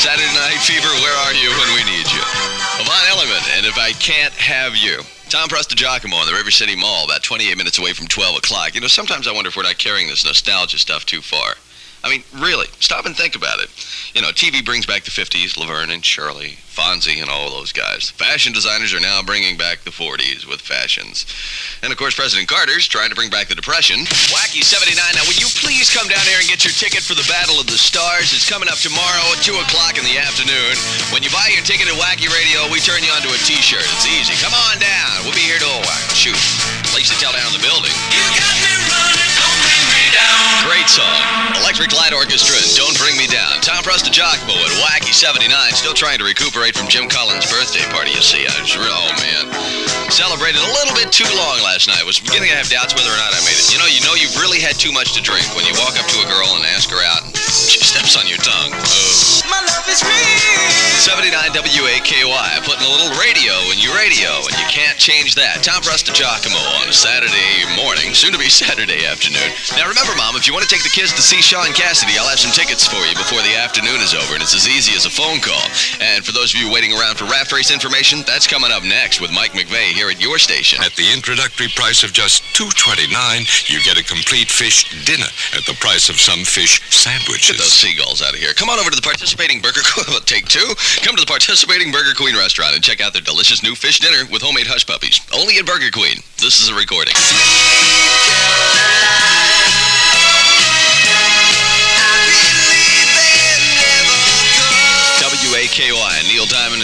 Saturday 0.05 0.29
Night 0.37 0.61
Fever, 0.69 0.93
where 1.01 1.17
are 1.25 1.33
you 1.33 1.49
when 1.49 1.81
we 1.81 1.83
need 1.89 2.05
you? 2.13 2.21
Yvonne 2.77 3.09
Elliman, 3.09 3.41
and 3.57 3.65
if 3.65 3.81
I 3.81 3.97
can't 3.97 4.37
have 4.37 4.77
you. 4.77 5.01
Tom 5.33 5.49
Prestigiacomo 5.49 6.21
in 6.21 6.27
the 6.27 6.35
River 6.37 6.51
City 6.51 6.77
Mall, 6.77 7.07
about 7.07 7.23
28 7.23 7.57
minutes 7.57 7.79
away 7.79 7.95
from 7.95 8.07
12 8.07 8.37
o'clock. 8.37 8.75
You 8.75 8.83
know, 8.83 8.87
sometimes 8.87 9.27
I 9.27 9.33
wonder 9.33 9.49
if 9.49 9.57
we're 9.57 9.63
not 9.63 9.79
carrying 9.79 10.07
this 10.07 10.27
nostalgia 10.27 10.79
stuff 10.79 11.07
too 11.07 11.23
far. 11.23 11.55
I 12.05 12.11
mean, 12.11 12.23
really, 12.35 12.67
stop 12.83 13.07
and 13.07 13.17
think 13.17 13.37
about 13.37 13.61
it. 13.61 13.71
You 14.15 14.23
know, 14.23 14.35
TV 14.35 14.65
brings 14.65 14.87
back 14.87 15.05
the 15.07 15.15
50s, 15.15 15.57
Laverne 15.57 15.91
and 15.91 16.05
Shirley, 16.05 16.59
Fonzie, 16.67 17.23
and 17.23 17.31
all 17.31 17.49
those 17.55 17.71
guys. 17.71 18.11
Fashion 18.11 18.53
designers 18.53 18.93
are 18.93 19.01
now 19.01 19.23
bringing 19.23 19.57
back 19.57 19.87
the 19.87 19.95
40s 19.95 20.43
with 20.45 20.61
fashions. 20.61 21.25
And 21.81 21.95
of 21.95 21.97
course, 21.97 22.19
President 22.19 22.51
Carter's 22.51 22.91
trying 22.91 23.09
to 23.09 23.15
bring 23.15 23.31
back 23.31 23.47
the 23.47 23.55
Depression. 23.55 24.03
Wacky 24.35 24.67
79. 24.67 24.99
Now, 25.15 25.23
will 25.31 25.39
you 25.39 25.47
please 25.63 25.95
come 25.95 26.11
down 26.11 26.27
here 26.27 26.43
and 26.43 26.49
get 26.51 26.67
your 26.67 26.75
ticket 26.75 27.07
for 27.07 27.15
the 27.15 27.25
Battle 27.31 27.63
of 27.63 27.71
the 27.71 27.79
Stars? 27.79 28.35
It's 28.35 28.51
coming 28.51 28.67
up 28.67 28.83
tomorrow 28.83 29.25
at 29.31 29.41
2 29.47 29.55
o'clock 29.63 29.95
in 29.95 30.03
the 30.03 30.19
afternoon. 30.19 30.75
When 31.15 31.23
you 31.23 31.31
buy 31.31 31.55
your 31.55 31.63
ticket 31.63 31.87
at 31.87 31.95
Wacky 31.95 32.27
Radio, 32.35 32.67
we 32.67 32.83
turn 32.83 33.07
you 33.07 33.15
onto 33.15 33.31
a 33.31 33.39
t-shirt. 33.47 33.87
It's 33.95 34.11
easy. 34.11 34.35
Come 34.43 34.53
on 34.53 34.83
down. 34.83 35.23
We'll 35.23 35.39
be 35.39 35.47
here 35.47 35.63
till, 35.63 35.87
shoot, 36.19 36.41
place 36.91 37.07
to 37.15 37.17
tell 37.23 37.31
down 37.31 37.47
in 37.47 37.55
the 37.55 37.63
building. 37.63 37.95
You 38.11 38.23
got 38.35 38.55
me 38.59 38.72
Great 40.73 40.89
song. 40.89 41.21
Electric 41.61 41.93
Light 41.93 42.17
Orchestra 42.17 42.57
and 42.57 42.65
Don't 42.73 42.97
Bring 42.97 43.13
Me 43.21 43.29
Down. 43.29 43.61
Tom 43.61 43.85
Prestigiacomo 43.85 44.57
at 44.57 44.73
Wacky 44.81 45.13
79, 45.13 45.53
still 45.77 45.93
trying 45.93 46.17
to 46.17 46.25
recuperate 46.25 46.73
from 46.73 46.89
Jim 46.89 47.13
Collins' 47.13 47.45
birthday 47.45 47.85
party, 47.93 48.17
you 48.17 48.25
see. 48.25 48.41
I 48.49 48.57
was 48.57 48.73
real, 48.73 48.89
oh 48.89 49.13
man. 49.21 49.53
Celebrated 50.09 50.65
a 50.65 50.73
little 50.73 50.97
bit 50.97 51.13
too 51.13 51.29
long 51.37 51.61
last 51.61 51.93
night. 51.93 52.01
Was 52.09 52.25
beginning 52.25 52.49
to 52.49 52.57
have 52.57 52.73
doubts 52.73 52.97
whether 52.97 53.13
or 53.13 53.21
not 53.21 53.37
I 53.37 53.41
made 53.45 53.61
it. 53.61 53.69
You 53.69 53.85
know, 53.85 53.89
you 53.89 54.01
know 54.01 54.17
you've 54.17 54.33
really 54.41 54.65
had 54.65 54.81
too 54.81 54.97
much 54.97 55.13
to 55.13 55.21
drink 55.21 55.45
when 55.53 55.69
you 55.69 55.77
walk 55.77 56.01
up 56.01 56.09
to 56.09 56.19
a 56.25 56.29
girl 56.33 56.49
and 56.57 56.65
ask 56.73 56.89
her 56.89 57.05
out 57.05 57.21
and 57.21 57.37
she 57.69 57.85
steps 57.85 58.17
on 58.17 58.25
your 58.25 58.41
tongue. 58.41 58.73
Oh. 58.73 59.45
My 59.53 59.61
love 59.69 59.85
is 59.93 60.01
real. 60.01 60.93
79 61.05 61.35
WAKY, 61.53 62.25
putting 62.65 62.87
a 62.87 62.93
little 62.95 63.11
radio 63.19 63.53
in 63.75 63.79
your 63.83 63.93
radio, 63.99 64.31
and 64.47 64.55
you 64.55 64.69
can't 64.71 64.97
change 64.97 65.35
that. 65.35 65.61
Tom 65.61 65.83
Prestigiacomo 65.83 66.57
on 66.81 66.89
a 66.89 66.95
Saturday 66.95 67.67
morning, 67.75 68.15
soon 68.15 68.33
to 68.33 68.39
be 68.39 68.49
Saturday 68.49 69.05
afternoon. 69.05 69.51
Now 69.75 69.91
remember, 69.91 70.15
Mom, 70.15 70.39
if 70.39 70.47
you 70.47 70.55
want 70.55 70.62
to 70.63 70.69
take 70.71 70.87
the 70.87 70.95
kids 70.95 71.11
to 71.11 71.23
see 71.23 71.43
Shaun 71.43 71.75
Cassidy, 71.75 72.15
I'll 72.15 72.31
have 72.31 72.39
some 72.39 72.55
tickets 72.55 72.87
for 72.87 73.03
you 73.03 73.19
before 73.19 73.43
the 73.43 73.59
afternoon 73.59 73.99
is 73.99 74.15
over, 74.15 74.39
and 74.39 74.43
it's 74.43 74.55
as 74.55 74.71
easy 74.71 74.95
as 74.95 75.07
a 75.07 75.11
phone 75.11 75.43
call. 75.43 75.59
And 75.99 76.23
for 76.23 76.31
those 76.31 76.55
of 76.55 76.63
you 76.63 76.71
waiting 76.71 76.95
around 76.95 77.19
for 77.19 77.27
raft 77.27 77.51
race 77.51 77.75
information, 77.75 78.23
that's 78.31 78.47
coming 78.47 78.71
up 78.71 78.87
next 78.87 79.19
with 79.19 79.35
Mike 79.35 79.59
McVeigh 79.59 79.91
here 79.91 80.07
at 80.07 80.23
your 80.23 80.39
station. 80.39 80.79
At 80.79 80.95
the 80.95 81.11
introductory 81.11 81.67
price 81.75 82.07
of 82.07 82.15
just 82.15 82.47
$2.29, 82.55 83.11
you 83.75 83.83
get 83.83 83.99
a 83.99 84.07
complete 84.07 84.47
fish 84.47 84.87
dinner 85.03 85.27
at 85.51 85.67
the 85.67 85.75
price 85.83 86.07
of 86.07 86.23
some 86.23 86.47
fish 86.47 86.79
sandwiches. 86.95 87.59
Get 87.59 87.59
those 87.59 87.75
seagulls 87.75 88.23
out 88.23 88.35
of 88.35 88.39
here. 88.39 88.55
Come 88.55 88.71
on 88.71 88.79
over 88.79 88.91
to 88.91 88.97
the 88.97 89.03
participating 89.03 89.59
Burger 89.59 89.83
Queen. 89.83 90.15
Take 90.31 90.47
two. 90.47 90.63
Come 91.03 91.19
to 91.19 91.23
the 91.23 91.31
participating 91.31 91.91
Burger 91.91 92.15
Queen 92.15 92.39
restaurant 92.39 92.79
and 92.79 92.85
check 92.85 93.03
out 93.03 93.13
their 93.13 93.27
delicious 93.27 93.67
new 93.67 93.75
fish 93.75 93.99
dinner 93.99 94.31
with 94.31 94.43
homemade 94.43 94.71
hush 94.71 94.87
puppies. 94.87 95.19
Only 95.35 95.59
at 95.59 95.67
Burger 95.67 95.91
Queen. 95.91 96.23
This 96.39 96.63
is 96.63 96.71
a 96.71 96.75
recording. 96.75 97.19
WAKY, 99.73 99.92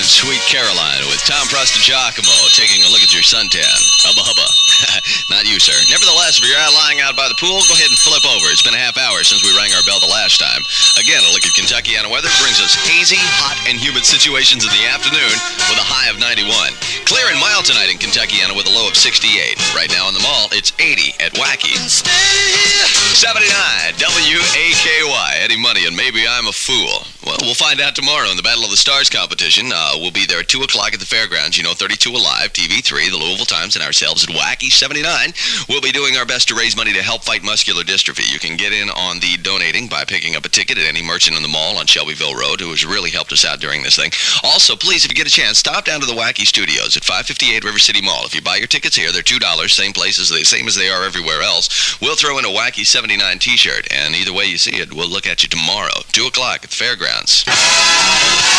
Sweet 0.08 0.40
Caroline 0.48 1.04
with 1.12 1.20
Tom 1.28 1.44
Prestigiacomo 1.52 2.32
taking 2.56 2.80
a 2.80 2.88
look 2.88 3.04
at 3.04 3.12
your 3.12 3.20
suntan. 3.20 3.76
Hubba 4.00 4.24
hubba. 4.24 4.48
Not 5.28 5.44
you, 5.44 5.60
sir. 5.60 5.76
Nevertheless, 5.92 6.40
if 6.40 6.48
you're 6.48 6.56
out 6.56 6.72
lying 6.72 7.04
out 7.04 7.12
by 7.12 7.28
the 7.28 7.36
pool, 7.36 7.60
go 7.68 7.76
ahead 7.76 7.92
and 7.92 8.00
flip 8.00 8.24
over. 8.24 8.48
It's 8.48 8.64
been 8.64 8.72
a 8.72 8.80
half 8.80 8.96
hour 8.96 9.20
since 9.20 9.44
we 9.44 9.52
rang 9.52 9.68
our 9.76 9.84
bell 9.84 10.00
the 10.00 10.08
last 10.08 10.40
time. 10.40 10.64
Again, 10.96 11.20
a 11.20 11.30
look 11.36 11.44
at 11.44 11.52
Kentuckiana 11.52 12.08
weather 12.08 12.32
brings 12.40 12.56
us 12.56 12.72
hazy, 12.88 13.20
hot, 13.20 13.60
and 13.68 13.76
humid 13.76 14.08
situations 14.08 14.64
in 14.64 14.72
the 14.72 14.88
afternoon 14.88 15.36
with 15.68 15.76
a 15.76 15.84
high 15.84 16.08
of 16.08 16.16
91. 16.16 16.48
Clear 17.04 17.28
and 17.28 17.36
mild 17.36 17.68
tonight 17.68 17.92
in 17.92 18.00
Kentuckiana 18.00 18.56
with 18.56 18.64
a 18.64 18.72
low 18.72 18.88
of 18.88 18.96
68. 18.96 19.28
Right 19.76 19.92
now 19.92 20.08
in 20.08 20.16
the 20.16 20.24
mall, 20.24 20.48
it's 20.56 20.72
80 20.80 21.20
at 21.20 21.36
Wacky. 21.36 21.76
79 23.12 23.44
WAKY. 24.00 25.20
Eddie 25.44 25.60
Money 25.60 25.84
and 25.84 25.92
Maybe 25.92 26.24
I'm 26.24 26.48
a 26.48 26.56
Fool. 26.56 27.04
Well, 27.28 27.36
we'll 27.42 27.52
find 27.52 27.78
out 27.82 27.94
tomorrow 27.94 28.30
in 28.30 28.38
the 28.38 28.42
Battle 28.42 28.64
of 28.64 28.70
the 28.70 28.80
Stars 28.80 29.10
competition. 29.10 29.68
Uh, 29.68 30.00
we'll 30.00 30.10
be 30.10 30.24
there 30.24 30.40
at 30.40 30.48
2 30.48 30.62
o'clock 30.62 30.94
at 30.94 30.98
the 30.98 31.04
fairgrounds. 31.04 31.58
You 31.58 31.62
know, 31.62 31.74
32 31.74 32.08
Alive, 32.08 32.56
TV3, 32.56 33.10
the 33.10 33.20
Louisville 33.20 33.44
Times, 33.44 33.76
and 33.76 33.84
ourselves 33.84 34.24
at 34.24 34.30
Wacky 34.32 34.72
79. 34.72 35.36
We'll 35.68 35.84
be 35.84 35.92
doing 35.92 36.16
our 36.16 36.24
best 36.24 36.48
to 36.48 36.54
raise 36.54 36.74
money 36.74 36.94
to 36.94 37.02
help 37.02 37.22
fight 37.24 37.44
muscular 37.44 37.84
dystrophy. 37.84 38.32
You 38.32 38.38
can 38.40 38.56
get 38.56 38.72
in 38.72 38.88
on 38.88 39.20
the 39.20 39.36
donating 39.42 39.88
by 39.88 40.06
picking 40.08 40.36
up 40.36 40.46
a 40.46 40.48
ticket 40.48 40.78
at 40.78 40.88
any 40.88 41.02
merchant 41.04 41.36
in 41.36 41.42
the 41.42 41.52
mall 41.52 41.76
on 41.76 41.84
Shelbyville 41.84 42.32
Road 42.32 42.62
who 42.62 42.70
has 42.70 42.86
really 42.86 43.10
helped 43.10 43.32
us 43.32 43.44
out 43.44 43.60
during 43.60 43.82
this 43.82 43.96
thing. 43.96 44.10
Also, 44.42 44.74
please, 44.74 45.04
if 45.04 45.10
you 45.10 45.14
get 45.14 45.28
a 45.28 45.30
chance, 45.30 45.58
stop 45.58 45.84
down 45.84 46.00
to 46.00 46.06
the 46.06 46.16
Wacky 46.16 46.46
Studios 46.46 46.96
at 46.96 47.04
558 47.04 47.62
River 47.62 47.78
City 47.78 48.00
Mall. 48.00 48.24
If 48.24 48.34
you 48.34 48.40
buy 48.40 48.56
your 48.56 48.72
tickets 48.72 48.96
here, 48.96 49.12
they're 49.12 49.20
$2, 49.20 49.68
same 49.68 49.92
place 49.92 50.18
as 50.18 50.30
they, 50.30 50.44
same 50.44 50.66
as 50.66 50.76
they 50.76 50.88
are 50.88 51.04
everywhere 51.04 51.42
else. 51.42 52.00
We'll 52.00 52.16
throw 52.16 52.38
in 52.38 52.46
a 52.46 52.48
Wacky 52.48 52.86
79 52.86 53.38
t-shirt, 53.38 53.92
and 53.92 54.14
either 54.14 54.32
way 54.32 54.46
you 54.46 54.56
see 54.56 54.76
it, 54.80 54.94
we'll 54.94 55.10
look 55.10 55.26
at 55.26 55.42
you 55.42 55.50
tomorrow, 55.50 56.00
2 56.12 56.24
o'clock 56.24 56.64
at 56.64 56.70
the 56.70 56.76
fairgrounds 56.76 57.17
sense. 57.26 58.57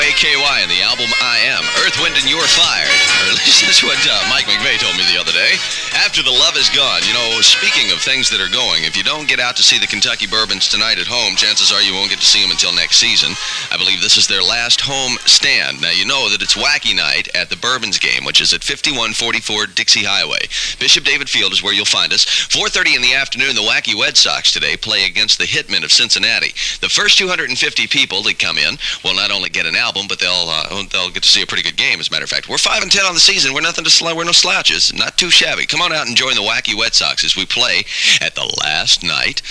WAKY 0.00 0.32
and 0.64 0.72
the 0.72 0.80
album 0.80 1.12
I 1.20 1.44
Am. 1.44 1.60
Earth, 1.84 2.00
Wind, 2.00 2.16
and 2.16 2.24
You're 2.24 2.40
Fired. 2.56 2.88
Or 3.20 3.36
at 3.36 3.36
least 3.36 3.60
that's 3.68 3.84
what 3.84 4.00
uh, 4.08 4.16
Mike 4.32 4.48
McVeigh 4.48 4.80
told 4.80 4.96
me 4.96 5.04
the 5.12 5.20
other 5.20 5.32
day. 5.32 5.60
After 5.92 6.24
the 6.24 6.32
love 6.32 6.56
is 6.56 6.72
gone, 6.72 7.04
you 7.04 7.12
know, 7.12 7.36
speaking 7.44 7.92
of 7.92 8.00
things 8.00 8.32
that 8.32 8.40
are 8.40 8.48
going, 8.48 8.88
if 8.88 8.96
you 8.96 9.04
don't 9.04 9.28
get 9.28 9.44
out 9.44 9.60
to 9.60 9.62
see 9.62 9.76
the 9.76 9.86
Kentucky 9.86 10.24
Bourbons 10.24 10.68
tonight 10.68 10.96
at 10.96 11.04
home, 11.04 11.36
chances 11.36 11.68
are 11.68 11.84
you 11.84 11.92
won't 11.92 12.08
get 12.08 12.20
to 12.20 12.24
see 12.24 12.40
them 12.40 12.50
until 12.50 12.72
next 12.72 12.96
season. 12.96 13.36
I 13.68 13.76
believe 13.76 14.00
this 14.00 14.16
is 14.16 14.24
their 14.24 14.40
last 14.40 14.80
home 14.80 15.20
stand. 15.28 15.84
Now, 15.84 15.92
you 15.92 16.08
know 16.08 16.32
that 16.32 16.40
it's 16.40 16.56
Wacky 16.56 16.96
Night 16.96 17.28
at 17.36 17.52
the 17.52 17.60
Bourbons 17.60 18.00
game, 18.00 18.24
which 18.24 18.40
is 18.40 18.56
at 18.56 18.64
5144 18.64 19.76
Dixie 19.76 20.08
Highway. 20.08 20.48
Bishop 20.80 21.04
David 21.04 21.28
Field 21.28 21.52
is 21.52 21.62
where 21.62 21.76
you'll 21.76 21.84
find 21.84 22.16
us. 22.16 22.24
4.30 22.24 22.96
in 22.96 23.02
the 23.04 23.12
afternoon, 23.12 23.52
the 23.52 23.68
Wacky 23.68 23.92
Red 23.92 24.16
Sox 24.16 24.48
today 24.48 24.80
play 24.80 25.04
against 25.04 25.36
the 25.36 25.44
Hitmen 25.44 25.84
of 25.84 25.92
Cincinnati. 25.92 26.56
The 26.80 26.88
first 26.88 27.20
250 27.20 27.52
people 27.88 28.24
that 28.24 28.40
come 28.40 28.56
in 28.56 28.80
will 29.04 29.14
not 29.14 29.30
only 29.30 29.50
get 29.50 29.66
an 29.66 29.76
album, 29.76 29.89
but 30.08 30.18
they'll 30.18 30.48
uh, 30.48 30.82
they'll 30.90 31.10
get 31.10 31.22
to 31.22 31.28
see 31.28 31.42
a 31.42 31.46
pretty 31.46 31.62
good 31.62 31.76
game. 31.76 32.00
As 32.00 32.08
a 32.08 32.10
matter 32.10 32.24
of 32.24 32.30
fact, 32.30 32.48
we're 32.48 32.58
five 32.58 32.82
and 32.82 32.90
ten 32.90 33.04
on 33.04 33.14
the 33.14 33.20
season. 33.20 33.54
We're 33.54 33.60
nothing 33.60 33.84
to 33.84 33.90
sl- 33.90 34.14
we're 34.14 34.24
no 34.24 34.32
slouches. 34.32 34.92
Not 34.94 35.16
too 35.16 35.30
shabby. 35.30 35.66
Come 35.66 35.80
on 35.82 35.92
out 35.92 36.06
and 36.06 36.16
join 36.16 36.34
the 36.34 36.42
wacky 36.42 36.74
Wet 36.76 36.94
Sox 36.94 37.24
as 37.24 37.36
we 37.36 37.46
play 37.46 37.84
at 38.20 38.34
the 38.34 38.46
last 38.62 39.02
night 39.02 39.42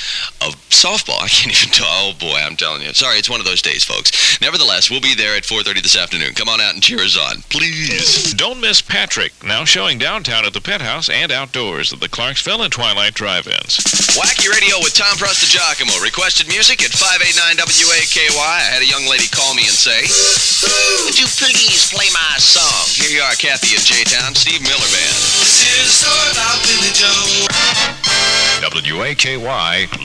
of 0.41 0.55
softball. 0.69 1.19
I 1.23 1.27
can't 1.27 1.55
even 1.55 1.73
tell. 1.73 1.87
Oh 1.89 2.13
boy, 2.19 2.37
I'm 2.37 2.55
telling 2.55 2.81
you. 2.81 2.93
Sorry, 2.93 3.17
it's 3.17 3.29
one 3.29 3.39
of 3.39 3.45
those 3.45 3.61
days, 3.61 3.83
folks. 3.83 4.39
Nevertheless, 4.41 4.89
we'll 4.89 5.01
be 5.01 5.15
there 5.15 5.35
at 5.35 5.43
4:30 5.43 5.81
this 5.81 5.97
afternoon. 5.97 6.33
Come 6.33 6.49
on 6.49 6.61
out 6.61 6.73
and 6.73 6.83
cheer 6.83 6.99
us 6.99 7.17
on, 7.17 7.41
please. 7.49 8.33
Don't 8.33 8.61
miss 8.61 8.81
Patrick, 8.81 9.33
now 9.43 9.65
showing 9.65 9.97
downtown 9.97 10.45
at 10.45 10.53
the 10.53 10.61
Penthouse 10.61 11.09
and 11.09 11.31
outdoors 11.31 11.91
at 11.93 11.99
the 11.99 12.09
Clarksville 12.09 12.61
and 12.61 12.71
Twilight 12.71 13.13
Drive-Ins. 13.13 13.77
Wacky 14.15 14.49
Radio 14.49 14.77
with 14.79 14.93
Tom 14.93 15.15
Prestigiacomo. 15.17 16.01
Requested 16.03 16.47
music 16.47 16.83
at 16.83 16.91
589 16.91 17.57
WAKY. 17.57 18.29
I 18.39 18.59
had 18.59 18.81
a 18.81 18.85
young 18.85 19.05
lady 19.07 19.27
call 19.27 19.53
me 19.53 19.63
and 19.63 19.75
say, 19.75 20.03
Would 21.05 21.17
you 21.17 21.25
please 21.25 21.89
play 21.91 22.05
my 22.13 22.37
song? 22.37 22.85
Here 22.93 23.09
you 23.09 23.21
are, 23.21 23.33
Kathy 23.33 23.75
of 23.75 23.81
J-Town, 23.81 24.35
Steve 24.35 24.61
Miller 24.61 24.89
Band. 24.93 25.15
This 25.41 25.65
is 25.65 25.89
a 25.89 26.05
story 26.05 26.29
about 26.37 26.61
Billy 26.69 26.93
Joe. 26.93 27.49
WAKY, 28.61 29.39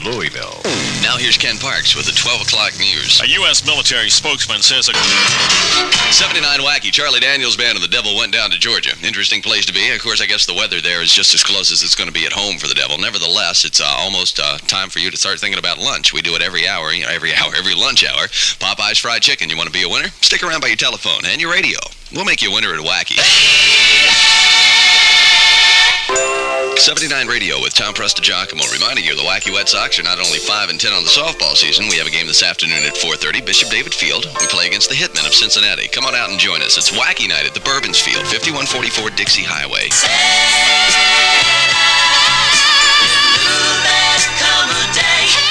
Louisville. 0.04 0.60
Now 1.02 1.16
here's 1.16 1.36
Ken 1.36 1.58
Parks 1.58 1.94
with 1.94 2.06
the 2.06 2.12
12 2.12 2.42
o'clock 2.48 2.72
news. 2.78 3.20
A 3.20 3.28
U.S. 3.44 3.66
military 3.66 4.08
spokesman 4.08 4.62
says 4.62 4.88
a 4.88 4.94
79 6.12 6.60
Wacky, 6.60 6.92
Charlie 6.92 7.20
Daniels 7.20 7.56
Band, 7.56 7.76
and 7.76 7.84
the 7.84 7.88
Devil 7.88 8.16
went 8.16 8.32
down 8.32 8.50
to 8.50 8.58
Georgia. 8.58 8.92
Interesting 9.04 9.42
place 9.42 9.66
to 9.66 9.72
be. 9.72 9.90
Of 9.90 10.00
course, 10.00 10.22
I 10.22 10.26
guess 10.26 10.46
the 10.46 10.54
weather 10.54 10.80
there 10.80 11.02
is 11.02 11.12
just 11.12 11.34
as 11.34 11.42
close 11.42 11.72
as 11.72 11.82
it's 11.82 11.94
going 11.94 12.08
to 12.08 12.14
be 12.14 12.24
at 12.24 12.32
home 12.32 12.56
for 12.56 12.68
the 12.68 12.74
Devil. 12.74 12.96
Nevertheless, 12.96 13.64
it's 13.64 13.80
uh, 13.80 13.96
almost 13.98 14.40
uh, 14.40 14.56
time 14.58 14.88
for 14.88 15.00
you 15.00 15.10
to 15.10 15.16
start 15.16 15.40
thinking 15.40 15.58
about 15.58 15.78
lunch. 15.78 16.12
We 16.12 16.22
do 16.22 16.34
it 16.34 16.42
every 16.42 16.66
hour, 16.68 16.92
you 16.92 17.02
know, 17.02 17.10
every 17.10 17.34
hour, 17.38 17.52
every 17.56 17.74
lunch 17.74 18.04
hour. 18.04 18.28
Popeye's 18.62 18.98
Fried 18.98 19.22
Chicken. 19.22 19.50
You 19.50 19.56
want 19.56 19.66
to 19.66 19.72
be 19.72 19.82
a 19.82 19.88
winner? 19.88 20.08
Stick 20.20 20.42
around 20.42 20.60
by 20.60 20.68
your 20.68 20.76
telephone 20.76 21.24
and 21.26 21.40
your 21.40 21.50
radio. 21.50 21.78
We'll 22.12 22.24
make 22.24 22.42
you 22.42 22.50
a 22.50 22.54
winner 22.54 22.74
at 22.74 22.80
Wacky. 22.80 23.18
79 26.76 27.28
Radio 27.28 27.60
with 27.62 27.72
Tom 27.72 27.94
Prestigiacomo 27.94 28.60
reminding 28.72 29.04
you 29.04 29.16
the 29.16 29.22
Wacky 29.22 29.54
Red 29.54 29.68
Sox 29.68 29.98
are 29.98 30.02
not 30.02 30.18
only 30.18 30.38
5 30.38 30.68
and 30.68 30.78
10 30.78 30.92
on 30.92 31.02
the 31.02 31.08
softball 31.08 31.56
season. 31.56 31.88
We 31.88 31.96
have 31.96 32.06
a 32.06 32.10
game 32.10 32.26
this 32.26 32.42
afternoon 32.42 32.84
at 32.84 32.96
4:30, 32.96 33.40
Bishop 33.40 33.70
David 33.70 33.94
Field. 33.94 34.26
We 34.40 34.46
play 34.48 34.66
against 34.66 34.90
the 34.90 34.94
Hitmen 34.94 35.26
of 35.26 35.34
Cincinnati. 35.34 35.88
Come 35.88 36.04
on 36.04 36.14
out 36.14 36.30
and 36.30 36.38
join 36.38 36.62
us. 36.62 36.76
It's 36.76 36.90
Wacky 36.90 37.28
Night 37.28 37.46
at 37.46 37.54
the 37.54 37.60
Bourbons 37.60 38.00
Field, 38.00 38.26
5144 38.26 39.10
Dixie 39.16 39.44
Highway. 39.46 39.88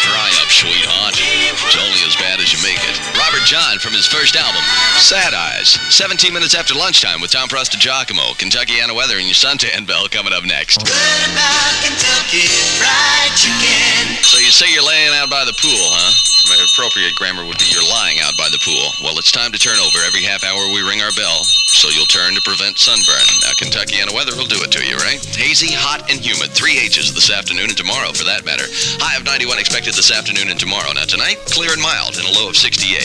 Dry 0.04 0.30
up, 0.42 0.52
sweetheart. 0.52 1.23
It's 1.66 1.80
only 1.80 2.02
as 2.04 2.16
bad 2.20 2.40
as 2.40 2.52
you 2.52 2.60
make 2.62 2.80
it. 2.84 2.96
Robert 3.16 3.46
John 3.48 3.80
from 3.80 3.94
his 3.94 4.06
first 4.06 4.36
album, 4.36 4.62
Sad 5.00 5.34
Eyes. 5.34 5.80
17 5.90 6.34
minutes 6.34 6.56
after 6.56 6.76
lunchtime 6.76 7.22
with 7.22 7.32
Tom 7.32 7.48
Prestigiacomo. 7.48 8.36
Kentuckiana 8.36 8.94
weather 8.94 9.18
and 9.18 9.26
your 9.26 9.38
suntan 9.38 9.88
bell 9.88 10.08
coming 10.12 10.34
up 10.34 10.44
next. 10.44 10.84
Kentucky 10.84 12.46
Fried 12.78 13.34
Chicken? 13.40 14.24
So 14.24 14.38
you 14.38 14.52
say 14.52 14.68
you're 14.74 14.86
laying 14.86 15.14
out 15.16 15.30
by 15.30 15.46
the 15.46 15.56
pool, 15.60 15.88
huh? 15.96 16.34
Appropriate 16.74 17.16
grammar 17.16 17.46
would 17.46 17.58
be 17.58 17.66
you're 17.72 17.86
lying 17.86 18.20
out 18.20 18.36
by 18.36 18.50
the 18.52 18.60
pool. 18.62 18.86
Well, 19.02 19.18
it's 19.18 19.32
time 19.32 19.52
to 19.54 19.60
turn 19.62 19.80
over. 19.80 19.98
Every 20.06 20.22
half 20.22 20.44
hour 20.44 20.60
we 20.74 20.82
ring 20.82 21.02
our 21.02 21.14
bell, 21.14 21.42
so 21.46 21.90
you'll 21.90 22.10
turn 22.10 22.36
to 22.36 22.42
prevent 22.42 22.78
sunburn. 22.78 23.26
Now, 23.46 23.54
Kentuckiana 23.58 24.14
weather 24.14 24.36
will 24.36 24.50
do 24.50 24.62
it 24.62 24.70
to 24.74 24.82
you, 24.84 24.98
right? 25.02 25.22
Hazy, 25.34 25.70
hot, 25.74 26.10
and 26.12 26.20
humid. 26.20 26.52
Three 26.52 26.78
H's 26.82 27.14
this 27.14 27.30
afternoon 27.32 27.74
and 27.74 27.78
tomorrow, 27.78 28.12
for 28.14 28.26
that 28.26 28.46
matter. 28.46 28.66
High 29.02 29.18
of 29.18 29.26
91 29.26 29.58
expected 29.62 29.94
this 29.94 30.12
afternoon 30.12 30.50
and 30.50 30.60
tomorrow. 30.60 30.92
Now, 30.94 31.06
tonight, 31.06 31.38
clear 31.54 31.72
and 31.72 31.82
mild, 31.82 32.18
and 32.18 32.26
a 32.26 32.32
low 32.32 32.50
of 32.50 32.58
68. 32.58 32.98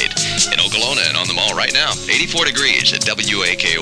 In 0.52 0.58
Okolona 0.58 1.06
and 1.06 1.18
on 1.18 1.26
the 1.26 1.34
mall 1.34 1.54
right 1.54 1.72
now, 1.74 1.92
84 2.08 2.46
degrees 2.46 2.94
at 2.94 3.04
WAKY. 3.04 3.76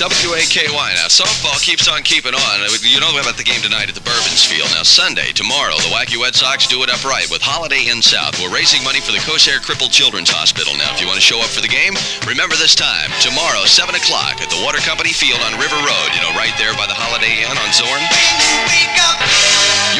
WAKY. 0.00 0.64
Now, 0.96 1.12
softball 1.12 1.60
keeps 1.60 1.84
on 1.84 2.00
keeping 2.00 2.32
on. 2.32 2.56
You 2.80 3.04
know 3.04 3.12
about 3.20 3.36
the 3.36 3.44
game 3.44 3.60
tonight 3.60 3.92
at 3.92 3.94
the 3.94 4.00
Bourbons 4.00 4.40
Field. 4.40 4.72
Now, 4.72 4.80
Sunday, 4.80 5.28
tomorrow, 5.36 5.76
the 5.76 5.92
Wacky 5.92 6.16
Red 6.16 6.32
Sox 6.32 6.64
do 6.64 6.80
it 6.80 6.88
upright 6.88 7.28
with 7.28 7.44
Holiday 7.44 7.84
Inn 7.84 8.00
South. 8.00 8.40
We're 8.40 8.48
raising 8.48 8.80
money 8.80 9.04
for 9.04 9.12
the 9.12 9.20
Kosair 9.28 9.60
Crippled 9.60 9.92
Children's 9.92 10.32
Hospital. 10.32 10.72
Now, 10.72 10.88
if 10.96 11.04
you 11.04 11.06
want 11.06 11.20
to 11.20 11.26
show 11.26 11.44
up 11.44 11.52
for 11.52 11.60
the 11.60 11.68
game, 11.68 11.92
remember 12.24 12.56
this 12.56 12.72
time, 12.72 13.12
tomorrow, 13.20 13.68
7 13.68 13.92
o'clock 13.92 14.40
at 14.40 14.48
the 14.48 14.56
Water 14.64 14.80
Company 14.80 15.12
Field 15.12 15.44
on 15.44 15.60
River 15.60 15.76
Road. 15.84 16.08
You 16.16 16.24
know, 16.24 16.32
right 16.32 16.56
there 16.56 16.72
by 16.80 16.88
the 16.88 16.96
Holiday 16.96 17.44
Inn 17.44 17.60
on 17.60 17.70
Zorn. 17.76 18.00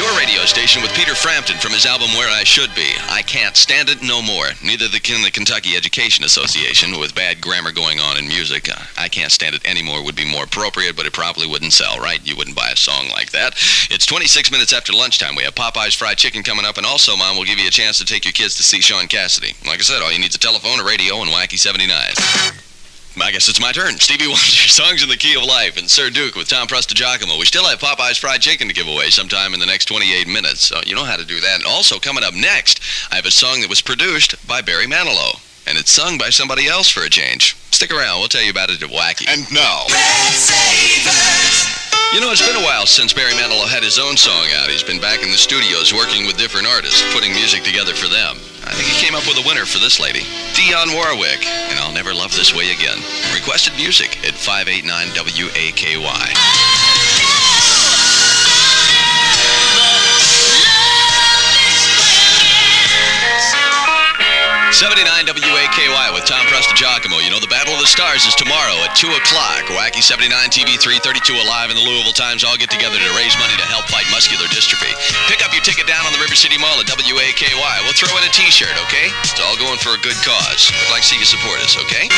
Your 0.01 0.09
radio 0.17 0.49
station 0.49 0.81
with 0.81 0.89
Peter 0.97 1.13
Frampton 1.13 1.61
from 1.61 1.77
his 1.77 1.85
album 1.85 2.09
Where 2.17 2.31
I 2.31 2.41
Should 2.41 2.73
Be. 2.73 2.89
I 3.11 3.21
can't 3.21 3.53
stand 3.53 3.89
it 3.89 4.01
no 4.01 4.21
more. 4.21 4.49
Neither 4.63 4.87
can 4.97 5.21
the 5.21 5.29
Kentucky 5.29 5.75
Education 5.75 6.25
Association 6.25 6.97
with 6.97 7.13
bad 7.13 7.37
grammar 7.39 7.71
going 7.71 7.99
on 7.99 8.17
in 8.17 8.25
music. 8.25 8.65
I 8.97 9.07
can't 9.07 9.31
stand 9.31 9.53
it 9.53 9.65
anymore 9.67 9.90
would 9.99 10.15
be 10.15 10.29
more 10.29 10.43
appropriate, 10.43 10.95
but 10.95 11.07
it 11.07 11.13
probably 11.13 11.47
wouldn't 11.47 11.73
sell, 11.73 11.97
right? 11.97 12.21
You 12.23 12.37
wouldn't 12.37 12.55
buy 12.55 12.69
a 12.69 12.75
song 12.77 13.09
like 13.09 13.31
that. 13.31 13.53
It's 13.89 14.05
26 14.05 14.51
minutes 14.51 14.73
after 14.73 14.93
lunchtime. 14.93 15.35
We 15.35 15.43
have 15.43 15.55
Popeye's 15.55 15.95
Fried 15.95 16.17
Chicken 16.17 16.43
coming 16.43 16.65
up, 16.65 16.77
and 16.77 16.85
also, 16.85 17.17
Mom, 17.17 17.35
we'll 17.35 17.45
give 17.45 17.57
you 17.57 17.67
a 17.67 17.71
chance 17.71 17.97
to 17.97 18.05
take 18.05 18.25
your 18.25 18.31
kids 18.33 18.55
to 18.57 18.63
see 18.63 18.79
Shaun 18.79 19.07
Cassidy. 19.07 19.53
Like 19.65 19.79
I 19.79 19.83
said, 19.83 20.03
all 20.03 20.11
you 20.11 20.19
need 20.19 20.29
is 20.29 20.35
a 20.35 20.39
telephone, 20.39 20.79
a 20.79 20.83
radio, 20.83 21.21
and 21.21 21.31
Wacky 21.31 21.57
79. 21.57 22.13
I 23.19 23.31
guess 23.31 23.49
it's 23.49 23.59
my 23.59 23.71
turn. 23.71 23.97
Stevie 23.97 24.27
Wonder, 24.27 24.39
Songs 24.39 25.03
in 25.03 25.09
the 25.09 25.17
Key 25.17 25.35
of 25.35 25.43
Life, 25.43 25.77
and 25.77 25.89
Sir 25.89 26.09
Duke 26.09 26.35
with 26.35 26.47
Tom 26.47 26.67
Prestigiacomo. 26.67 27.37
We 27.39 27.45
still 27.45 27.65
have 27.65 27.79
Popeye's 27.79 28.17
Fried 28.17 28.41
Chicken 28.41 28.67
to 28.67 28.73
give 28.73 28.87
away 28.87 29.09
sometime 29.09 29.53
in 29.53 29.59
the 29.59 29.65
next 29.65 29.85
28 29.85 30.27
minutes. 30.27 30.61
So 30.61 30.79
you 30.85 30.95
know 30.95 31.03
how 31.03 31.17
to 31.17 31.25
do 31.25 31.41
that. 31.41 31.57
And 31.57 31.65
also, 31.65 31.99
coming 31.99 32.23
up 32.23 32.33
next, 32.33 32.79
I 33.11 33.15
have 33.15 33.25
a 33.25 33.31
song 33.31 33.61
that 33.61 33.69
was 33.69 33.81
produced 33.81 34.47
by 34.47 34.61
Barry 34.61 34.87
Manilow. 34.87 35.39
And 35.67 35.77
it's 35.77 35.91
sung 35.91 36.17
by 36.17 36.29
somebody 36.29 36.67
else 36.67 36.89
for 36.89 37.01
a 37.01 37.09
change. 37.09 37.55
Stick 37.71 37.91
around, 37.91 38.19
we'll 38.19 38.27
tell 38.29 38.41
you 38.43 38.51
about 38.51 38.69
it 38.69 38.81
at 38.81 38.89
Wacky. 38.89 39.27
And 39.29 39.45
now, 39.53 39.85
You 42.11 42.19
know, 42.19 42.29
it's 42.29 42.45
been 42.45 42.59
a 42.59 42.65
while 42.67 42.85
since 42.85 43.13
Barry 43.13 43.31
Manilow 43.39 43.67
had 43.71 43.83
his 43.83 43.97
own 43.97 44.17
song 44.17 44.47
out. 44.59 44.67
He's 44.67 44.83
been 44.83 44.99
back 44.99 45.23
in 45.23 45.31
the 45.31 45.37
studios 45.39 45.93
working 45.93 46.27
with 46.27 46.35
different 46.37 46.67
artists, 46.67 47.01
putting 47.13 47.31
music 47.31 47.63
together 47.63 47.95
for 47.95 48.09
them. 48.11 48.35
I 48.67 48.75
think 48.75 48.89
he 48.91 48.99
came 48.99 49.15
up 49.15 49.25
with 49.27 49.39
a 49.39 49.47
winner 49.47 49.65
for 49.65 49.79
this 49.79 49.97
lady, 49.97 50.27
Dionne 50.51 50.93
Warwick, 50.93 51.47
and 51.47 51.79
I'll 51.79 51.93
Never 51.93 52.13
Love 52.13 52.35
This 52.35 52.53
Way 52.53 52.71
Again. 52.75 52.99
Requested 53.33 53.73
music 53.79 54.19
at 54.27 54.35
589 54.35 55.15
WAKY. 55.15 57.10
Stars 68.11 68.27
is 68.27 68.35
tomorrow 68.35 68.75
at 68.83 68.91
2 68.91 69.07
o'clock. 69.07 69.63
Wacky 69.71 70.03
79 70.03 70.35
TV 70.51 70.75
332 70.75 71.31
Alive 71.31 71.71
and 71.71 71.79
the 71.79 71.85
Louisville 71.87 72.11
Times 72.11 72.43
all 72.43 72.59
get 72.59 72.67
together 72.67 72.99
to 72.99 73.11
raise 73.15 73.31
money 73.39 73.55
to 73.55 73.63
help 73.63 73.87
fight 73.87 74.03
muscular 74.11 74.51
dystrophy. 74.51 74.91
Pick 75.31 75.39
up 75.39 75.55
your 75.55 75.63
ticket 75.63 75.87
down 75.87 76.03
on 76.03 76.11
the 76.11 76.19
River 76.19 76.35
City 76.35 76.59
Mall 76.59 76.75
at 76.83 76.91
WAKY. 76.91 77.55
We'll 77.55 77.95
throw 77.95 78.11
in 78.19 78.27
a 78.27 78.31
t 78.35 78.51
shirt, 78.51 78.75
okay? 78.83 79.07
It's 79.23 79.39
all 79.39 79.55
going 79.55 79.79
for 79.79 79.95
a 79.95 80.01
good 80.03 80.19
cause. 80.27 80.67
We'd 80.75 80.91
like 80.91 81.07
to 81.07 81.15
see 81.15 81.23
you 81.23 81.23
support 81.23 81.63
us, 81.63 81.79
okay? 81.87 82.11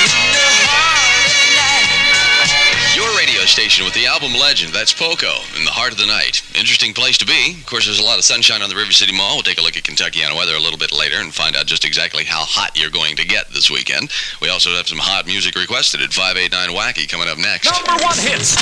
Your 2.95 3.09
radio 3.17 3.41
station 3.49 3.85
with 3.85 3.95
the 3.95 4.05
album 4.05 4.33
legend, 4.33 4.71
that's 4.71 4.93
Poco, 4.93 5.33
in 5.57 5.65
the 5.65 5.73
heart 5.73 5.91
of 5.91 5.97
the 5.97 6.05
night. 6.05 6.45
Interesting 6.53 6.93
place 6.93 7.17
to 7.17 7.25
be. 7.25 7.57
Of 7.57 7.65
course, 7.65 7.85
there's 7.85 7.97
a 7.99 8.03
lot 8.03 8.19
of 8.19 8.23
sunshine 8.23 8.61
on 8.61 8.69
the 8.69 8.75
River 8.75 8.91
City 8.91 9.11
Mall. 9.11 9.33
We'll 9.33 9.41
take 9.41 9.57
a 9.57 9.63
look 9.63 9.75
at 9.75 9.83
Kentucky 9.83 10.19
Kentuckiana 10.19 10.37
weather 10.37 10.53
a 10.53 10.59
little 10.59 10.77
bit 10.77 10.91
later 10.91 11.17
and 11.17 11.33
find 11.33 11.55
out 11.55 11.65
just 11.65 11.85
exactly 11.85 12.23
how 12.23 12.45
hot 12.45 12.77
you're 12.77 12.93
going 12.93 13.15
to 13.15 13.25
get 13.25 13.49
this 13.49 13.71
weekend. 13.71 14.11
We 14.41 14.49
also 14.49 14.69
have 14.77 14.87
some 14.87 14.99
hot 14.99 15.25
music 15.25 15.55
requested 15.55 16.01
at 16.01 16.13
589 16.13 16.69
Wacky 16.77 17.09
coming 17.09 17.27
up 17.27 17.39
next. 17.39 17.73
Number 17.73 17.97
one 18.05 18.17
hits. 18.21 18.53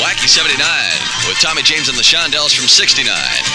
Wacky 0.00 0.32
79 0.32 0.56
with 1.28 1.36
Tommy 1.44 1.60
James 1.60 1.92
and 1.92 1.98
the 1.98 2.04
Shondells 2.04 2.56
from 2.56 2.64
69. 2.64 3.04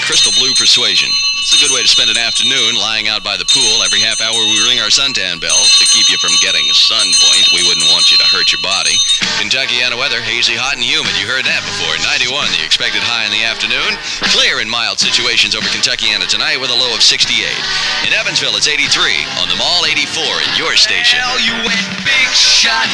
Crystal 0.05 0.29
Blue 0.37 0.53
Persuasion. 0.53 1.09
It's 1.41 1.57
a 1.57 1.61
good 1.61 1.73
way 1.73 1.81
to 1.81 1.89
spend 1.89 2.13
an 2.13 2.21
afternoon 2.21 2.77
lying 2.77 3.09
out 3.09 3.25
by 3.25 3.33
the 3.33 3.49
pool. 3.49 3.81
Every 3.81 3.97
half 3.97 4.21
hour 4.21 4.37
we 4.37 4.61
ring 4.69 4.77
our 4.77 4.93
suntan 4.93 5.41
bell 5.41 5.57
to 5.57 5.85
keep 5.89 6.05
you 6.05 6.21
from 6.21 6.37
getting 6.45 6.69
sun 6.77 7.09
point. 7.17 7.49
We 7.49 7.65
wouldn't 7.65 7.89
want 7.89 8.13
you 8.13 8.21
to 8.21 8.29
hurt 8.29 8.53
your 8.53 8.61
body. 8.61 8.93
Kentuckiana 9.41 9.97
weather, 9.97 10.21
hazy, 10.21 10.53
hot, 10.53 10.77
and 10.77 10.85
humid. 10.85 11.17
You 11.17 11.25
heard 11.25 11.49
that 11.49 11.65
before. 11.65 11.97
91, 12.13 12.29
the 12.53 12.61
expected 12.61 13.01
high 13.01 13.25
in 13.25 13.33
the 13.33 13.41
afternoon. 13.41 13.97
Clear 14.29 14.61
and 14.61 14.69
mild 14.69 15.01
situations 15.01 15.57
over 15.57 15.65
Kentuckiana 15.73 16.29
tonight 16.29 16.61
with 16.61 16.69
a 16.69 16.77
low 16.77 16.93
of 16.93 17.01
68. 17.01 17.41
In 18.05 18.13
Evansville, 18.13 18.53
it's 18.53 18.69
83. 18.69 18.85
On 19.41 19.49
the 19.49 19.57
Mall, 19.57 19.81
84 19.89 20.21
in 20.45 20.51
your 20.61 20.77
station. 20.77 21.17
Hell, 21.25 21.41
you 21.41 21.57
went 21.65 21.89
big 22.05 22.29
shot. 22.37 22.85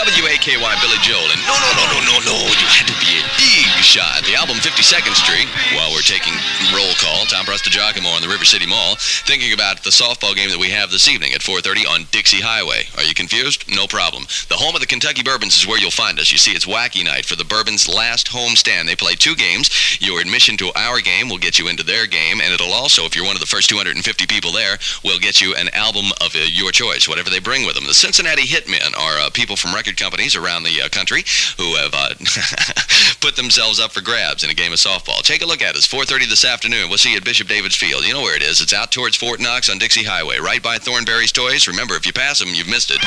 WAKY 0.00 0.56
Billy 0.80 0.96
Joel. 1.02 1.28
And 1.30 1.40
no, 1.44 1.52
no, 1.52 1.70
no, 1.76 1.84
no, 1.92 1.98
no, 2.00 2.16
no. 2.24 2.36
You 2.48 2.66
had 2.72 2.88
to 2.88 2.96
be 3.04 3.20
a 3.20 3.24
big 3.36 3.69
shot. 3.82 4.22
The 4.24 4.34
album 4.36 4.56
52nd 4.56 5.14
Street, 5.16 5.48
while 5.72 5.90
we're 5.92 6.04
taking 6.04 6.34
roll 6.76 6.92
call, 7.00 7.24
Tom 7.26 7.46
Prestigiacomo 7.46 8.12
on 8.12 8.20
the 8.20 8.28
River 8.28 8.44
City 8.44 8.66
Mall, 8.66 8.96
thinking 9.24 9.52
about 9.52 9.82
the 9.82 9.90
softball 9.90 10.36
game 10.36 10.50
that 10.50 10.58
we 10.58 10.68
have 10.68 10.90
this 10.90 11.08
evening 11.08 11.32
at 11.32 11.40
4.30 11.40 11.88
on 11.88 12.04
Dixie 12.10 12.40
Highway. 12.40 12.84
Are 12.96 13.02
you 13.02 13.14
confused? 13.14 13.64
No 13.68 13.86
problem. 13.86 14.24
The 14.48 14.56
home 14.56 14.74
of 14.74 14.80
the 14.80 14.86
Kentucky 14.86 15.22
Bourbons 15.22 15.56
is 15.56 15.66
where 15.66 15.78
you'll 15.78 15.90
find 15.90 16.18
us. 16.20 16.30
You 16.30 16.38
see, 16.38 16.52
it's 16.52 16.66
wacky 16.66 17.04
night 17.04 17.24
for 17.24 17.36
the 17.36 17.44
Bourbons' 17.44 17.88
last 17.88 18.28
home 18.28 18.56
stand. 18.56 18.88
They 18.88 18.96
play 18.96 19.14
two 19.14 19.34
games. 19.34 19.70
Your 20.00 20.20
admission 20.20 20.56
to 20.58 20.72
our 20.76 21.00
game 21.00 21.28
will 21.28 21.38
get 21.38 21.58
you 21.58 21.68
into 21.68 21.82
their 21.82 22.06
game, 22.06 22.40
and 22.40 22.52
it'll 22.52 22.72
also, 22.72 23.04
if 23.04 23.16
you're 23.16 23.24
one 23.24 23.36
of 23.36 23.40
the 23.40 23.46
first 23.46 23.70
250 23.70 24.26
people 24.26 24.52
there, 24.52 24.76
will 25.04 25.18
get 25.18 25.40
you 25.40 25.54
an 25.54 25.68
album 25.74 26.06
of 26.20 26.34
uh, 26.34 26.40
your 26.50 26.70
choice, 26.70 27.08
whatever 27.08 27.30
they 27.30 27.38
bring 27.38 27.64
with 27.64 27.76
them. 27.76 27.86
The 27.86 27.94
Cincinnati 27.94 28.42
Hitmen 28.42 28.98
are 28.98 29.18
uh, 29.18 29.30
people 29.30 29.56
from 29.56 29.74
record 29.74 29.96
companies 29.96 30.36
around 30.36 30.64
the 30.64 30.82
uh, 30.82 30.88
country 30.88 31.22
who 31.56 31.76
have 31.76 31.94
uh, 31.94 32.14
put 33.20 33.36
themselves 33.36 33.69
up 33.78 33.92
for 33.92 34.00
grabs 34.00 34.42
in 34.42 34.50
a 34.50 34.54
game 34.54 34.72
of 34.72 34.78
softball. 34.78 35.22
Take 35.22 35.42
a 35.42 35.46
look 35.46 35.62
at 35.62 35.76
us. 35.76 35.86
4:30 35.86 36.26
this 36.26 36.44
afternoon. 36.44 36.88
We'll 36.88 36.98
see 36.98 37.10
you 37.10 37.18
at 37.18 37.24
Bishop 37.24 37.46
David's 37.46 37.76
Field. 37.76 38.04
You 38.04 38.14
know 38.14 38.22
where 38.22 38.34
it 38.34 38.42
is. 38.42 38.60
It's 38.60 38.72
out 38.72 38.90
towards 38.90 39.16
Fort 39.16 39.38
Knox 39.38 39.68
on 39.68 39.78
Dixie 39.78 40.02
Highway, 40.02 40.38
right 40.38 40.62
by 40.62 40.78
Thornberry's 40.78 41.30
Toys. 41.30 41.68
Remember, 41.68 41.94
if 41.94 42.06
you 42.06 42.12
pass 42.12 42.38
them, 42.40 42.54
you've 42.54 42.68
missed 42.68 42.90
it. 42.90 42.98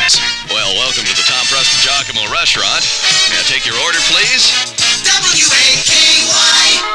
Well, 0.50 0.74
welcome 0.76 1.04
to 1.04 1.16
the 1.16 1.24
Tom 1.28 1.44
Prestigiacomo 1.48 2.32
Restaurant. 2.32 2.86
I 3.34 3.44
take 3.50 3.66
your 3.66 3.76
order, 3.82 4.00
please? 4.08 4.54
W-A-K-Y. 5.04 6.13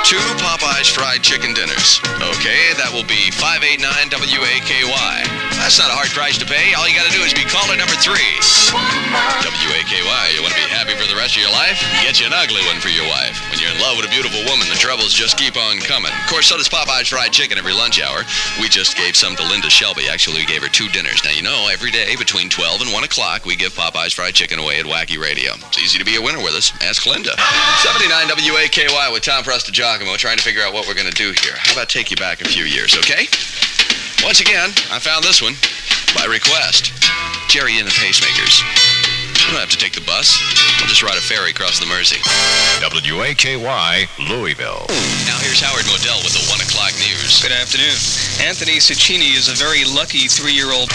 Two 0.05 0.17
Popeyes 0.41 0.89
fried 0.89 1.23
chicken 1.23 1.53
dinners. 1.53 2.01
Okay, 2.33 2.73
that 2.81 2.89
will 2.93 3.05
be 3.05 3.31
589 3.37 3.85
WAKY. 4.09 4.89
That's 5.59 5.77
not 5.77 5.91
a 5.91 5.97
hard 5.99 6.09
price 6.15 6.39
to 6.39 6.47
pay. 6.47 6.73
All 6.79 6.89
you 6.89 6.97
got 6.97 7.05
to 7.05 7.13
do 7.13 7.21
is 7.21 7.35
be 7.35 7.45
caller 7.45 7.77
number 7.77 7.93
three. 7.99 8.39
WAKY, 8.73 10.01
you 10.33 10.41
want 10.41 10.55
to 10.55 10.61
be 10.61 10.69
happy 10.71 10.97
for 10.97 11.05
the 11.05 11.17
rest 11.19 11.37
of 11.37 11.43
your 11.45 11.53
life? 11.53 11.77
Get 12.01 12.21
you 12.21 12.27
an 12.31 12.33
ugly 12.33 12.65
one 12.65 12.81
for 12.81 12.89
your 12.89 13.05
wife. 13.05 13.37
When 13.53 13.61
you're 13.61 13.75
in 13.75 13.81
love 13.83 14.01
with 14.01 14.09
a 14.09 14.13
beautiful 14.13 14.41
woman, 14.49 14.65
the 14.71 14.81
troubles 14.81 15.13
just 15.13 15.37
keep 15.37 15.61
on 15.61 15.81
coming. 15.85 16.09
Of 16.09 16.27
course, 16.31 16.49
so 16.49 16.57
does 16.57 16.69
Popeye's 16.73 17.13
fried 17.13 17.33
chicken 17.37 17.59
every 17.59 17.77
lunch 17.77 18.01
hour. 18.01 18.25
We 18.63 18.73
just 18.73 18.97
gave 18.97 19.13
some 19.13 19.37
to 19.37 19.45
Linda 19.45 19.69
Shelby. 19.69 20.09
Actually, 20.09 20.41
we 20.41 20.49
gave 20.49 20.63
her 20.63 20.73
two 20.73 20.89
dinners. 20.89 21.21
Now, 21.25 21.37
you 21.37 21.43
know, 21.43 21.69
every 21.69 21.91
day 21.91 22.17
between 22.17 22.49
12 22.49 22.89
and 22.89 22.93
1 22.93 23.05
o'clock, 23.05 23.45
we 23.45 23.57
give 23.57 23.77
Popeye's 23.77 24.17
fried 24.17 24.33
chicken 24.33 24.57
away 24.59 24.81
at 24.81 24.87
Wacky 24.87 25.21
Radio. 25.21 25.53
It's 25.69 25.83
easy 25.83 25.99
to 25.99 26.05
be 26.05 26.17
a 26.17 26.23
winner 26.23 26.41
with 26.41 26.57
us. 26.57 26.73
Ask 26.81 27.05
Linda. 27.05 27.37
79 27.85 28.33
WAKY 28.57 29.13
with 29.13 29.25
Tom 29.25 29.45
Prestigiacomo 29.69 30.17
trying 30.17 30.39
to 30.39 30.43
figure 30.43 30.63
out 30.63 30.73
what 30.73 30.87
we're 30.87 30.95
going 30.95 31.07
to 31.07 31.13
do 31.13 31.33
here. 31.43 31.53
How 31.57 31.73
about 31.73 31.89
take 31.89 32.11
you 32.11 32.17
back 32.17 32.41
a 32.41 32.45
few 32.45 32.65
years, 32.65 32.97
okay? 32.97 33.27
Once 34.25 34.41
again, 34.41 34.71
I 34.91 34.99
found 34.99 35.25
this 35.25 35.43
one 35.43 35.55
by 36.15 36.25
request. 36.25 36.93
Gerry 37.49 37.79
and 37.79 37.87
the 37.87 37.93
Pacemakers. 37.93 38.98
You 39.49 39.57
don't 39.57 39.65
have 39.65 39.73
to 39.73 39.81
take 39.81 39.97
the 39.97 40.05
bus. 40.05 40.37
We'll 40.77 40.93
just 40.93 41.01
ride 41.01 41.17
a 41.17 41.25
ferry 41.25 41.57
across 41.57 41.81
the 41.81 41.89
Mersey. 41.89 42.21
WAKY, 42.85 43.57
Louisville. 44.29 44.85
Now 45.25 45.41
here's 45.41 45.65
Howard 45.65 45.89
Modell 45.89 46.21
with 46.21 46.37
the 46.37 46.45
1 46.53 46.61
o'clock 46.61 46.93
news. 47.01 47.41
Good 47.41 47.57
afternoon. 47.57 47.97
Anthony 48.45 48.77
Ciccini 48.77 49.33
is 49.33 49.49
a 49.49 49.57
very 49.57 49.89
lucky 49.89 50.29
three-year-old. 50.29 50.93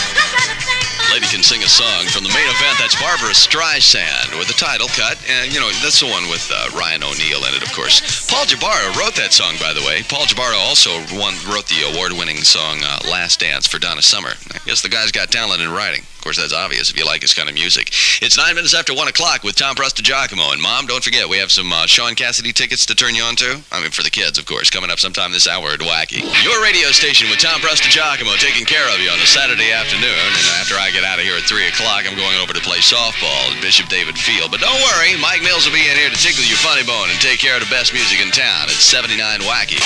Lady 1.09 1.25
can 1.33 1.41
sing 1.41 1.65
a 1.65 1.67
song 1.67 2.05
from 2.13 2.21
the 2.21 2.29
main 2.29 2.45
event. 2.45 2.77
That's 2.77 2.93
Barbra 3.01 3.33
Streisand 3.33 4.37
with 4.37 4.45
the 4.45 4.53
title 4.53 4.85
cut. 4.93 5.17
And, 5.25 5.49
you 5.49 5.57
know, 5.57 5.73
that's 5.81 5.97
the 5.97 6.13
one 6.13 6.29
with 6.29 6.45
uh, 6.53 6.77
Ryan 6.77 7.01
O'Neal 7.01 7.41
in 7.49 7.57
it, 7.57 7.65
of 7.65 7.73
course. 7.73 8.05
Paul 8.29 8.45
Jabara 8.45 8.93
wrote 9.01 9.17
that 9.17 9.33
song, 9.33 9.57
by 9.57 9.73
the 9.73 9.81
way. 9.81 10.05
Paul 10.05 10.29
Jabara 10.29 10.61
also 10.61 11.01
won, 11.17 11.33
wrote 11.49 11.65
the 11.73 11.89
award 11.89 12.13
winning 12.13 12.45
song 12.45 12.85
uh, 12.85 13.01
Last 13.09 13.41
Dance 13.41 13.65
for 13.65 13.81
Donna 13.81 14.05
Summer. 14.05 14.37
I 14.53 14.61
guess 14.69 14.85
the 14.85 14.93
guy's 14.93 15.09
got 15.09 15.33
talent 15.33 15.65
in 15.65 15.73
writing. 15.73 16.05
Course, 16.23 16.39
that's 16.39 16.55
obvious 16.55 16.87
if 16.87 16.95
you 16.95 17.03
like 17.03 17.19
his 17.19 17.35
kind 17.35 17.51
of 17.51 17.55
music. 17.59 17.91
It's 18.23 18.39
nine 18.39 18.55
minutes 18.55 18.71
after 18.71 18.95
one 18.95 19.11
o'clock 19.11 19.43
with 19.43 19.59
Tom 19.59 19.75
Giacomo. 19.75 20.55
And, 20.55 20.61
Mom, 20.63 20.87
don't 20.87 21.03
forget, 21.03 21.27
we 21.27 21.35
have 21.35 21.51
some 21.51 21.67
uh, 21.67 21.83
Shaun 21.83 22.15
Cassidy 22.15 22.55
tickets 22.55 22.87
to 22.87 22.95
turn 22.95 23.11
you 23.11 23.27
on 23.27 23.35
to. 23.43 23.59
I 23.75 23.83
mean, 23.83 23.91
for 23.91 24.07
the 24.07 24.09
kids, 24.09 24.39
of 24.39 24.47
course, 24.47 24.71
coming 24.71 24.87
up 24.87 25.03
sometime 25.03 25.35
this 25.35 25.51
hour 25.51 25.75
at 25.75 25.83
Wacky. 25.83 26.23
Your 26.47 26.63
radio 26.63 26.95
station 26.95 27.27
with 27.27 27.43
Tom 27.43 27.59
Giacomo 27.59 28.39
taking 28.39 28.63
care 28.63 28.87
of 28.87 29.03
you 29.03 29.11
on 29.11 29.19
a 29.19 29.27
Saturday 29.27 29.75
afternoon. 29.75 30.15
And 30.15 30.47
after 30.63 30.79
I 30.79 30.95
get 30.95 31.03
out 31.03 31.19
of 31.19 31.27
here 31.27 31.35
at 31.35 31.43
3 31.43 31.67
o'clock, 31.67 32.07
I'm 32.07 32.15
going 32.15 32.39
over 32.39 32.55
to 32.55 32.63
play 32.63 32.79
softball 32.79 33.51
at 33.51 33.59
Bishop 33.59 33.91
David 33.91 34.15
Field. 34.15 34.47
But 34.47 34.63
don't 34.63 34.79
worry, 34.95 35.19
Mike 35.19 35.43
Mills 35.43 35.67
will 35.67 35.75
be 35.75 35.91
in 35.91 35.99
here 35.99 36.07
to 36.07 36.15
tickle 36.23 36.47
your 36.47 36.55
funny 36.63 36.87
bone 36.87 37.11
and 37.11 37.19
take 37.19 37.43
care 37.43 37.59
of 37.59 37.67
the 37.67 37.67
best 37.67 37.91
music 37.91 38.23
in 38.23 38.31
town. 38.31 38.71
It's 38.71 38.87
79 38.87 39.43
Wacky. 39.43 39.83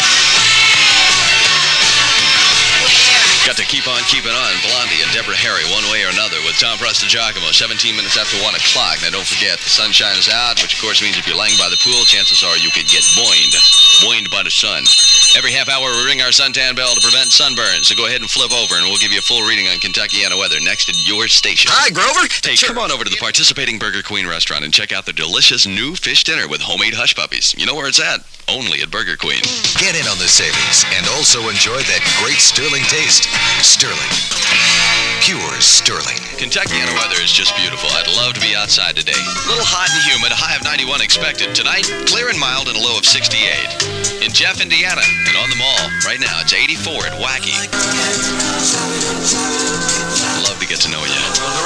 Got 3.47 3.55
to 3.63 3.71
keep 3.71 3.87
on 3.87 4.03
keeping 4.11 4.35
on. 4.35 4.51
Blondie 4.59 4.99
and 4.99 5.07
Deborah 5.15 5.39
Harry, 5.39 5.63
one 5.71 5.87
way 5.87 6.03
or 6.03 6.11
another, 6.11 6.35
with 6.43 6.59
Tom 6.59 6.75
Giacomo, 6.83 7.55
17 7.55 7.95
minutes 7.95 8.19
after 8.19 8.35
1 8.43 8.59
o'clock. 8.59 8.99
Now, 8.99 9.15
don't 9.15 9.23
forget, 9.23 9.55
the 9.63 9.71
sunshine 9.71 10.19
is 10.19 10.27
out, 10.27 10.59
which, 10.59 10.75
of 10.75 10.83
course, 10.83 10.99
means 10.99 11.15
if 11.15 11.23
you're 11.23 11.39
laying 11.39 11.55
by 11.55 11.71
the 11.71 11.79
pool, 11.79 12.03
chances 12.03 12.43
are 12.43 12.59
you 12.59 12.67
could 12.75 12.91
get 12.91 13.07
boined. 13.15 13.55
Boined 14.03 14.27
by 14.27 14.43
the 14.43 14.51
sun. 14.51 14.83
Every 15.39 15.55
half 15.55 15.71
hour, 15.71 15.87
we 15.95 16.03
ring 16.03 16.19
our 16.19 16.35
suntan 16.35 16.75
bell 16.75 16.91
to 16.91 16.99
prevent 16.99 17.31
sunburn. 17.31 17.87
So 17.87 17.95
go 17.95 18.11
ahead 18.11 18.19
and 18.19 18.27
flip 18.27 18.51
over, 18.51 18.75
and 18.75 18.83
we'll 18.83 18.99
give 18.99 19.15
you 19.15 19.23
a 19.23 19.27
full 19.29 19.47
reading 19.47 19.71
on 19.71 19.79
Kentuckiana 19.79 20.35
weather 20.35 20.59
next 20.59 20.91
at 20.91 20.99
your 21.07 21.31
station. 21.31 21.71
Hi, 21.71 21.87
Grover. 21.87 22.27
Hey, 22.43 22.59
come 22.59 22.75
on 22.75 22.91
over 22.91 23.07
to 23.07 23.09
the 23.09 23.15
participating 23.15 23.79
Burger 23.79 24.03
Queen 24.03 24.27
restaurant 24.27 24.67
and 24.67 24.75
check 24.75 24.91
out 24.91 25.07
the 25.07 25.15
delicious 25.15 25.63
new 25.63 25.95
fish 25.95 26.27
dinner 26.27 26.51
with 26.51 26.59
homemade 26.59 26.99
hush 26.99 27.15
puppies. 27.15 27.55
You 27.55 27.63
know 27.63 27.75
where 27.75 27.87
it's 27.87 28.03
at? 28.03 28.27
Only 28.49 28.81
at 28.81 28.89
Burger 28.89 29.15
Queen. 29.15 29.43
Get 29.75 29.95
in 29.99 30.07
on 30.07 30.17
the 30.19 30.27
savings 30.27 30.87
and 30.95 31.05
also 31.19 31.47
enjoy 31.51 31.83
that 31.83 32.03
great 32.23 32.39
Sterling 32.39 32.83
taste. 32.87 33.27
Sterling. 33.61 34.11
Pure 35.21 35.61
Sterling. 35.61 36.17
Kentucky 36.37 36.75
Kentuckiana 36.77 36.93
weather 36.95 37.21
is 37.21 37.31
just 37.31 37.55
beautiful. 37.57 37.89
I'd 37.91 38.07
love 38.15 38.33
to 38.33 38.41
be 38.41 38.55
outside 38.55 38.95
today. 38.95 39.17
A 39.17 39.47
little 39.49 39.65
hot 39.65 39.89
and 39.91 40.03
humid, 40.05 40.31
a 40.31 40.35
high 40.35 40.55
of 40.55 40.63
91 40.63 41.01
expected. 41.01 41.53
Tonight, 41.53 41.83
clear 42.05 42.29
and 42.29 42.39
mild 42.39 42.67
and 42.67 42.77
a 42.77 42.81
low 42.81 42.97
of 42.97 43.05
68. 43.05 44.23
In 44.23 44.31
Jeff, 44.31 44.61
Indiana, 44.61 45.01
and 45.03 45.35
on 45.37 45.49
the 45.49 45.57
mall, 45.57 45.83
right 46.05 46.19
now, 46.19 46.39
it's 46.41 46.53
84 46.53 47.11
at 47.11 47.15
Wacky. 47.19 47.57
Love 50.45 50.59
to 50.61 50.67
get 50.69 50.77
to 50.85 50.89
know 50.93 51.01
you. 51.01 51.21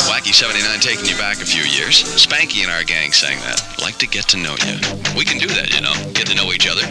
Wacky 0.07 0.31
79 0.31 0.63
taking 0.79 1.03
you 1.03 1.17
back 1.19 1.43
a 1.43 1.45
few 1.45 1.63
years. 1.67 2.03
Spanky 2.15 2.63
and 2.63 2.71
our 2.71 2.87
gang 2.87 3.11
sang 3.11 3.35
that. 3.43 3.59
Like 3.83 3.99
to 3.99 4.07
get 4.07 4.31
to 4.31 4.37
know 4.39 4.55
you. 4.63 4.79
We 5.11 5.27
can 5.27 5.43
do 5.43 5.51
that, 5.51 5.75
you 5.75 5.83
know. 5.83 5.91
Get 6.15 6.31
to 6.31 6.35
know 6.35 6.55
each 6.55 6.71
other. 6.71 6.87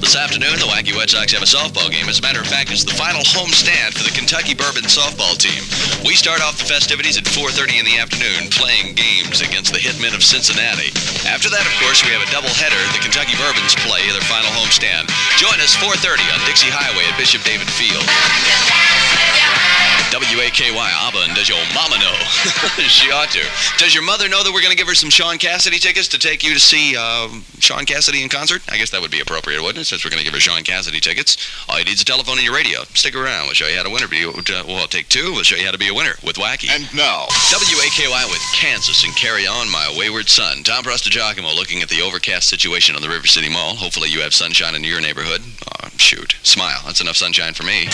This 0.00 0.16
afternoon, 0.16 0.56
the 0.56 0.70
Wacky 0.70 0.96
Red 0.96 1.12
Sox 1.12 1.36
have 1.36 1.44
a 1.44 1.50
softball 1.50 1.92
game. 1.92 2.08
As 2.08 2.18
a 2.18 2.24
matter 2.24 2.40
of 2.40 2.48
fact, 2.48 2.72
it's 2.72 2.84
the 2.84 2.96
final 2.96 3.20
home 3.28 3.52
stand 3.52 3.92
for 3.92 4.08
the 4.08 4.14
Kentucky 4.14 4.56
Bourbon 4.56 4.88
softball 4.88 5.36
team. 5.36 5.60
We 6.00 6.16
start 6.16 6.40
off 6.40 6.56
the 6.56 6.64
festivities 6.64 7.20
at 7.20 7.28
4.30 7.28 7.76
in 7.76 7.84
the 7.84 8.00
afternoon 8.00 8.48
playing 8.48 8.96
games 8.96 9.44
against 9.44 9.76
the 9.76 9.82
Hitmen 9.82 10.16
of 10.16 10.24
Cincinnati. 10.24 10.88
After 11.28 11.52
that, 11.52 11.66
of 11.68 11.74
course, 11.84 12.00
we 12.08 12.14
have 12.16 12.24
a 12.24 12.30
doubleheader. 12.32 12.80
The 12.96 13.04
Kentucky 13.04 13.36
Bourbons 13.36 13.76
play 13.84 14.06
their 14.08 14.24
final 14.24 14.48
home 14.56 14.72
stand. 14.72 15.12
Join 15.36 15.60
us 15.60 15.76
4.30 15.76 16.24
on 16.32 16.40
Dixie 16.48 16.72
Highway 16.72 17.04
at 17.04 17.18
Bishop 17.20 17.44
David 17.44 17.68
Field. 17.68 18.06
W-A-K-Y, 20.08 20.88
Abba, 21.04 21.17
and 21.24 21.34
does 21.34 21.48
your 21.48 21.58
mama 21.74 21.98
know? 21.98 22.14
she 22.88 23.10
ought 23.10 23.30
to. 23.30 23.44
Does 23.78 23.94
your 23.94 24.04
mother 24.04 24.28
know 24.28 24.42
that 24.42 24.52
we're 24.52 24.60
going 24.60 24.72
to 24.72 24.76
give 24.76 24.88
her 24.88 24.94
some 24.94 25.10
Shaun 25.10 25.38
Cassidy 25.38 25.78
tickets 25.78 26.08
to 26.08 26.18
take 26.18 26.44
you 26.44 26.54
to 26.54 26.60
see 26.60 26.96
uh, 26.98 27.28
Shaun 27.58 27.84
Cassidy 27.84 28.22
in 28.22 28.28
concert? 28.28 28.62
I 28.70 28.76
guess 28.76 28.90
that 28.90 29.00
would 29.00 29.10
be 29.10 29.20
appropriate, 29.20 29.62
wouldn't 29.62 29.82
it, 29.82 29.86
since 29.86 30.04
we're 30.04 30.10
going 30.10 30.20
to 30.20 30.24
give 30.24 30.34
her 30.34 30.40
Shaun 30.40 30.62
Cassidy 30.62 31.00
tickets? 31.00 31.36
All 31.68 31.78
you 31.78 31.84
need 31.84 31.94
is 31.94 32.02
a 32.02 32.04
telephone 32.04 32.38
and 32.38 32.44
your 32.44 32.54
radio. 32.54 32.84
Stick 32.94 33.14
around. 33.14 33.46
We'll 33.46 33.54
show 33.54 33.66
you 33.66 33.76
how 33.76 33.84
to 33.84 33.90
win 33.90 34.02
her. 34.02 34.08
Be, 34.08 34.24
uh, 34.24 34.64
well, 34.66 34.86
take 34.86 35.08
two. 35.08 35.32
We'll 35.32 35.42
show 35.42 35.56
you 35.56 35.64
how 35.64 35.72
to 35.72 35.78
be 35.78 35.88
a 35.88 35.94
winner 35.94 36.14
with 36.24 36.36
Wacky. 36.36 36.70
And 36.70 36.84
now, 36.94 37.26
W-A-K-Y 37.50 38.26
with 38.30 38.42
Kansas 38.54 39.04
and 39.04 39.14
Carry 39.16 39.46
On, 39.46 39.68
My 39.70 39.92
Wayward 39.96 40.28
Son. 40.28 40.62
Tom 40.62 40.84
Giacomo 40.84 41.54
looking 41.54 41.82
at 41.82 41.88
the 41.88 42.02
overcast 42.02 42.48
situation 42.48 42.94
on 42.94 43.02
the 43.02 43.08
River 43.08 43.26
City 43.26 43.48
Mall. 43.48 43.74
Hopefully 43.76 44.08
you 44.08 44.20
have 44.20 44.34
sunshine 44.34 44.74
in 44.74 44.84
your 44.84 45.00
neighborhood. 45.00 45.40
Oh, 45.66 45.88
shoot. 45.96 46.36
Smile. 46.42 46.80
That's 46.86 47.00
enough 47.00 47.16
sunshine 47.16 47.54
for 47.54 47.64
me. 47.64 47.88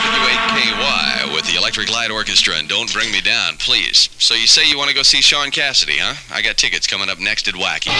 W-A-K-Y 0.00 1.30
with 1.34 1.46
the 1.46 1.59
Electric 1.60 1.92
Light 1.92 2.10
Orchestra 2.10 2.54
and 2.54 2.66
Don't 2.70 2.90
Bring 2.90 3.12
Me 3.12 3.20
Down, 3.20 3.58
please. 3.58 4.08
So 4.18 4.32
you 4.32 4.46
say 4.46 4.66
you 4.66 4.78
want 4.78 4.88
to 4.88 4.96
go 4.96 5.02
see 5.02 5.20
Shaun 5.20 5.50
Cassidy, 5.50 5.98
huh? 5.98 6.14
I 6.32 6.40
got 6.40 6.56
tickets 6.56 6.86
coming 6.86 7.10
up 7.10 7.18
next 7.18 7.48
at 7.48 7.54
Wacky. 7.54 7.92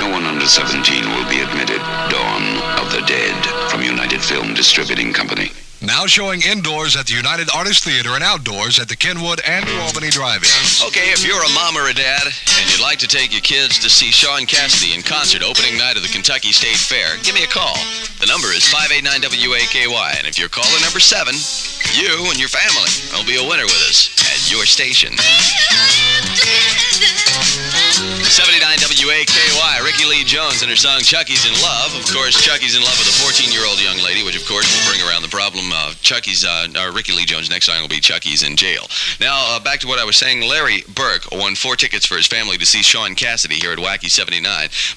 No 0.00 0.10
one 0.10 0.24
under 0.24 0.44
17 0.44 0.82
will 1.14 1.28
be 1.30 1.38
admitted. 1.38 1.78
Dawn 2.10 2.42
of 2.82 2.90
the 2.90 3.06
Dead 3.06 3.70
from 3.70 3.82
United 3.82 4.20
Film 4.20 4.54
Distributing 4.54 5.12
Company. 5.12 5.52
Now 5.86 6.04
showing 6.04 6.42
indoors 6.42 6.96
at 6.96 7.06
the 7.06 7.14
United 7.14 7.46
Artists 7.54 7.84
Theater 7.84 8.18
and 8.18 8.24
outdoors 8.24 8.80
at 8.80 8.88
the 8.88 8.96
Kenwood 8.96 9.40
and 9.46 9.64
New 9.64 9.78
Albany 9.78 10.10
Drive-In. 10.10 10.50
Okay, 10.90 11.14
if 11.14 11.22
you're 11.22 11.38
a 11.38 11.52
mom 11.54 11.78
or 11.78 11.86
a 11.86 11.94
dad 11.94 12.26
and 12.26 12.64
you'd 12.66 12.82
like 12.82 12.98
to 12.98 13.06
take 13.06 13.30
your 13.30 13.40
kids 13.40 13.78
to 13.78 13.88
see 13.88 14.10
Shaun 14.10 14.46
Cassidy 14.46 14.98
in 14.98 15.02
concert 15.06 15.46
opening 15.46 15.78
night 15.78 15.94
of 15.94 16.02
the 16.02 16.08
Kentucky 16.10 16.50
State 16.50 16.74
Fair, 16.74 17.14
give 17.22 17.38
me 17.38 17.44
a 17.44 17.46
call. 17.46 17.78
The 18.18 18.26
number 18.26 18.50
is 18.50 18.66
589-WAKY, 18.66 20.18
and 20.18 20.26
if 20.26 20.42
you're 20.42 20.50
caller 20.50 20.74
number 20.82 20.98
seven, 20.98 21.38
you 21.94 22.34
and 22.34 22.38
your 22.42 22.50
family 22.50 22.90
will 23.14 23.22
be 23.22 23.38
a 23.38 23.46
winner 23.46 23.70
with 23.70 23.78
us 23.86 24.10
at 24.26 24.50
your 24.50 24.66
station. 24.66 25.14
79 27.96 28.60
WAKY, 29.08 29.80
Rickie 29.82 30.04
Lee 30.04 30.22
Jones 30.22 30.60
and 30.60 30.68
her 30.68 30.76
song 30.76 31.00
Chucky's 31.00 31.48
in 31.48 31.54
Love. 31.64 31.96
Of 31.96 32.04
course, 32.12 32.36
Chucky's 32.44 32.76
in 32.76 32.82
love 32.82 32.98
with 33.00 33.08
a 33.08 33.16
14-year-old 33.24 33.80
young 33.80 33.96
lady, 34.04 34.22
which 34.22 34.36
of 34.36 34.46
course 34.46 34.68
will 34.68 34.84
bring 34.92 35.00
around 35.00 35.22
the 35.22 35.32
problem 35.32 35.72
of 35.72 35.96
Chucky's, 36.02 36.44
uh, 36.44 36.68
or 36.76 36.92
Rickie 36.92 37.16
Lee 37.16 37.24
Jones' 37.24 37.48
next 37.48 37.64
song 37.64 37.80
will 37.80 37.88
be 37.88 38.00
Chucky's 38.00 38.42
in 38.42 38.54
jail. 38.54 38.84
Now, 39.18 39.56
uh, 39.56 39.60
back 39.60 39.80
to 39.80 39.86
what 39.86 39.98
I 39.98 40.04
was 40.04 40.18
saying. 40.18 40.42
Larry 40.42 40.84
Burke 40.92 41.24
won 41.32 41.54
four 41.54 41.74
tickets 41.74 42.04
for 42.04 42.16
his 42.16 42.26
family 42.26 42.58
to 42.58 42.66
see 42.66 42.82
Shaun 42.82 43.14
Cassidy 43.14 43.54
here 43.54 43.72
at 43.72 43.78
Wacky 43.78 44.10
79. 44.10 44.44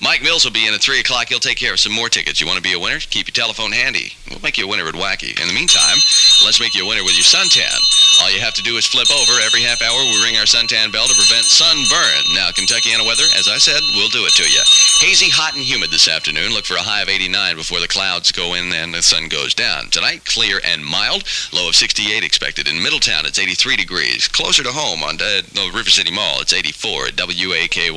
Mike 0.02 0.22
Mills 0.22 0.44
will 0.44 0.52
be 0.52 0.68
in 0.68 0.74
at 0.74 0.82
3 0.82 1.00
o'clock. 1.00 1.30
He'll 1.30 1.40
take 1.40 1.58
care 1.58 1.72
of 1.72 1.80
some 1.80 1.94
more 1.94 2.10
tickets. 2.10 2.42
You 2.42 2.48
want 2.48 2.58
to 2.58 2.64
be 2.64 2.74
a 2.74 2.80
winner? 2.80 3.00
Keep 3.00 3.28
your 3.28 3.40
telephone 3.40 3.72
handy. 3.72 4.12
We'll 4.30 4.44
make 4.44 4.58
you 4.58 4.66
a 4.66 4.68
winner 4.68 4.90
at 4.90 4.96
Wacky. 4.96 5.40
In 5.40 5.48
the 5.48 5.56
meantime, 5.56 6.04
let's 6.44 6.60
make 6.60 6.76
you 6.76 6.84
a 6.84 6.88
winner 6.88 7.06
with 7.06 7.16
your 7.16 7.24
suntan. 7.24 7.80
All 8.22 8.32
you 8.32 8.42
have 8.42 8.54
to 8.56 8.64
do 8.64 8.76
is 8.76 8.86
flip 8.86 9.08
over. 9.12 9.40
Every 9.40 9.62
half 9.62 9.82
hour, 9.82 10.04
we 10.04 10.24
ring 10.24 10.36
our 10.36 10.44
suntan 10.44 10.92
bell 10.92 11.08
to 11.08 11.16
prevent 11.16 11.48
sunburn. 11.48 12.36
Now, 12.36 12.52
Kentuckiana 12.52 13.08
weather, 13.08 13.24
as 13.38 13.48
I 13.48 13.58
said, 13.58 13.80
we'll 13.96 14.12
do 14.12 14.28
it 14.28 14.36
to 14.36 14.44
you. 14.44 14.60
Hazy, 15.00 15.32
hot, 15.32 15.56
and 15.56 15.64
humid 15.64 15.90
this 15.90 16.08
afternoon. 16.08 16.52
Look 16.52 16.66
for 16.66 16.76
a 16.76 16.84
high 16.84 17.02
of 17.02 17.10
89 17.10 17.56
before 17.56 17.80
the 17.80 17.88
clouds 17.88 18.32
go 18.32 18.56
in 18.56 18.74
and 18.74 18.94
the 18.94 19.02
sun 19.02 19.30
goes 19.30 19.54
down. 19.54 19.90
Tonight, 19.90 20.26
clear 20.26 20.60
and 20.66 20.84
mild. 20.84 21.24
Low 21.54 21.70
of 21.70 21.76
68 21.76 22.24
expected. 22.24 22.68
In 22.68 22.84
Middletown, 22.84 23.26
it's 23.26 23.40
83 23.40 23.78
degrees. 23.78 24.28
Closer 24.28 24.64
to 24.64 24.72
home 24.72 25.02
on 25.02 25.16
uh, 25.22 25.42
River 25.72 25.90
City 25.90 26.12
Mall, 26.12 26.42
it's 26.42 26.54
84 26.54 27.08
at 27.08 27.16
WAKY. 27.16 27.90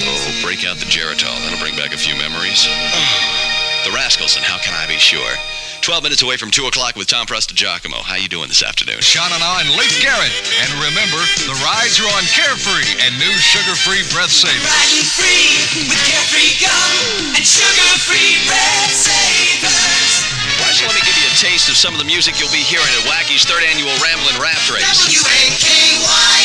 Oh, 0.00 0.40
break 0.42 0.64
out 0.64 0.80
the 0.80 0.88
Geritol. 0.88 1.36
That'll 1.44 1.60
bring 1.60 1.76
back 1.76 1.92
a 1.92 1.98
few 1.98 2.16
memories. 2.16 2.64
the 3.84 3.92
Rascals, 3.92 4.36
and 4.36 4.44
how 4.44 4.56
can 4.58 4.72
I 4.72 4.86
be 4.88 4.98
sure? 4.98 5.36
12 5.80 6.04
minutes 6.04 6.20
away 6.20 6.36
from 6.36 6.52
2 6.52 6.68
o'clock 6.68 6.92
with 6.92 7.08
Tom 7.08 7.24
Giacomo. 7.24 8.04
How 8.04 8.14
are 8.14 8.20
you 8.20 8.28
doing 8.28 8.52
this 8.52 8.60
afternoon? 8.60 9.00
Sean 9.00 9.32
and 9.32 9.40
I 9.40 9.64
and 9.64 9.72
Leif 9.80 9.96
Garrett. 10.04 10.28
And 10.60 10.68
remember, 10.76 11.16
the 11.48 11.56
rides 11.64 11.96
are 11.96 12.10
on 12.12 12.24
Carefree 12.28 12.84
and 13.00 13.16
new 13.16 13.32
sugar-free 13.40 14.04
breath 14.12 14.28
savers. 14.28 14.60
Riding 14.60 15.08
free 15.08 15.88
with 15.88 16.02
carefree 16.04 16.52
gum 16.60 17.32
and 17.32 17.46
sugar-free 17.48 18.44
bread 18.44 18.88
savers. 18.92 20.20
Why 20.60 20.68
don't 20.68 20.84
you 20.84 20.86
let 20.92 21.00
me 21.00 21.04
give 21.08 21.16
you 21.16 21.32
a 21.32 21.38
taste 21.40 21.72
of 21.72 21.80
some 21.80 21.96
of 21.96 22.00
the 22.00 22.08
music 22.08 22.36
you'll 22.36 22.52
be 22.52 22.60
hearing 22.60 22.92
at 23.00 23.08
Wacky's 23.08 23.48
third 23.48 23.64
annual 23.64 23.96
Ramblin' 24.04 24.36
Raft 24.36 24.68
Race. 24.68 24.84
W-A-K-Y. 24.84 26.38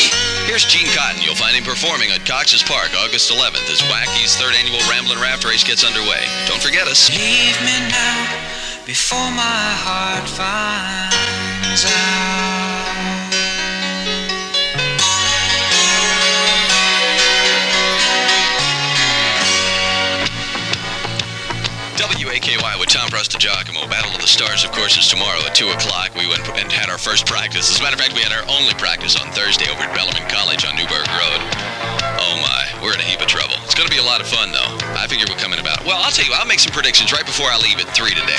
Here's 0.48 0.64
Gene 0.64 0.88
Cotton. 0.96 1.20
You'll 1.20 1.36
find 1.36 1.52
him 1.52 1.68
performing 1.68 2.08
at 2.08 2.24
Cox's 2.24 2.64
Park 2.64 2.96
August 2.96 3.28
11th 3.28 3.68
as 3.68 3.84
Wacky's 3.92 4.32
third 4.40 4.56
annual 4.56 4.80
Ramblin' 4.88 5.20
Raft 5.20 5.44
Race 5.44 5.60
gets 5.60 5.84
underway. 5.84 6.24
Don't 6.48 6.64
forget 6.64 6.88
us. 6.88 7.12
Leave 7.12 7.60
me 7.60 7.76
now 7.92 8.55
before 8.86 9.30
my 9.32 9.74
heart 9.82 10.28
finds 10.28 11.84
out. 11.84 12.46
WAKY 21.98 22.78
with 22.78 22.88
Tom 22.90 23.08
Giacomo. 23.10 23.88
Battle 23.88 24.12
of 24.14 24.20
the 24.20 24.26
Stars, 24.28 24.64
of 24.64 24.70
course, 24.70 24.96
is 24.96 25.08
tomorrow 25.08 25.40
at 25.40 25.56
2 25.56 25.66
o'clock. 25.70 26.14
We 26.14 26.28
went 26.28 26.46
and 26.50 26.70
had 26.70 26.88
our 26.88 26.98
first 26.98 27.26
practice. 27.26 27.68
As 27.68 27.80
a 27.80 27.82
matter 27.82 27.94
of 27.94 28.00
fact, 28.00 28.14
we 28.14 28.20
had 28.20 28.30
our 28.30 28.46
only 28.48 28.74
practice 28.74 29.16
on 29.16 29.32
Thursday 29.32 29.68
over 29.68 29.82
at 29.82 29.96
Bellarmine 29.96 30.30
College 30.30 30.64
on 30.64 30.76
Newburgh 30.76 31.08
Road. 31.08 31.65
We're 32.86 32.94
in 32.94 33.02
a 33.02 33.10
heap 33.10 33.18
of 33.18 33.26
trouble. 33.26 33.58
It's 33.66 33.74
going 33.74 33.90
to 33.90 33.90
be 33.90 33.98
a 33.98 34.06
lot 34.06 34.22
of 34.22 34.30
fun, 34.30 34.54
though. 34.54 34.70
I 34.94 35.10
figure 35.10 35.26
we're 35.26 35.42
coming 35.42 35.58
about. 35.58 35.82
Well, 35.82 35.98
I'll 35.98 36.14
tell 36.14 36.22
you, 36.22 36.30
I'll 36.38 36.46
make 36.46 36.62
some 36.62 36.70
predictions 36.70 37.10
right 37.10 37.26
before 37.26 37.50
I 37.50 37.58
leave 37.58 37.82
at 37.82 37.90
3 37.90 38.14
today. 38.14 38.38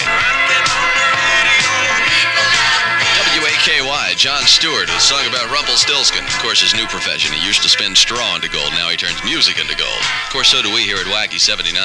WAKY, 3.43 4.15
John 4.15 4.47
Stewart, 4.47 4.87
a 4.87 4.99
song 5.03 5.27
about 5.27 5.51
Rumpelstiltskin. 5.51 6.23
Of 6.23 6.39
course, 6.39 6.63
his 6.63 6.71
new 6.71 6.87
profession. 6.87 7.35
He 7.35 7.43
used 7.43 7.59
to 7.63 7.67
spin 7.67 7.91
straw 7.91 8.39
into 8.39 8.47
gold. 8.47 8.71
Now 8.71 8.87
he 8.87 8.95
turns 8.95 9.19
music 9.27 9.59
into 9.59 9.75
gold. 9.75 9.99
Of 9.99 10.31
course, 10.31 10.47
so 10.47 10.63
do 10.63 10.71
we 10.71 10.87
here 10.87 10.95
at 10.95 11.11
Wacky 11.11 11.43
79. 11.43 11.75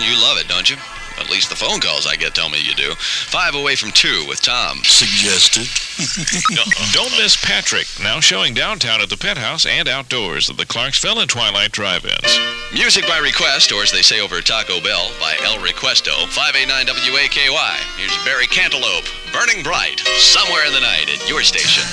You 0.00 0.16
love 0.16 0.40
it, 0.40 0.48
don't 0.48 0.72
you? 0.72 0.80
At 1.18 1.30
least 1.30 1.50
the 1.50 1.56
phone 1.56 1.80
calls 1.80 2.06
I 2.06 2.16
get 2.16 2.34
tell 2.34 2.48
me 2.48 2.60
you 2.60 2.74
do. 2.74 2.94
Five 2.96 3.54
away 3.54 3.76
from 3.76 3.90
two 3.90 4.24
with 4.28 4.42
Tom. 4.42 4.82
Suggested. 4.84 5.66
Don't 6.92 7.16
miss 7.18 7.36
Patrick, 7.36 7.86
now 8.02 8.20
showing 8.20 8.54
downtown 8.54 9.00
at 9.00 9.08
the 9.08 9.16
Penthouse 9.16 9.64
and 9.64 9.88
outdoors 9.88 10.50
at 10.50 10.56
the 10.56 10.66
Clarksville 10.66 11.20
and 11.20 11.30
Twilight 11.30 11.72
Drive-Ins. 11.72 12.38
Music 12.74 13.06
by 13.06 13.18
request, 13.18 13.72
or 13.72 13.82
as 13.82 13.92
they 13.92 14.02
say 14.02 14.20
over 14.20 14.40
Taco 14.40 14.80
Bell, 14.82 15.10
by 15.20 15.36
El 15.42 15.58
Requesto. 15.58 16.26
589 16.28 16.86
WAKY. 17.14 17.48
Here's 17.96 18.24
Barry 18.24 18.46
Cantaloupe, 18.46 19.08
Burning 19.32 19.62
Bright, 19.62 20.00
somewhere 20.18 20.66
in 20.66 20.72
the 20.74 20.80
night 20.80 21.08
at 21.08 21.28
your 21.28 21.42
station. 21.42 21.84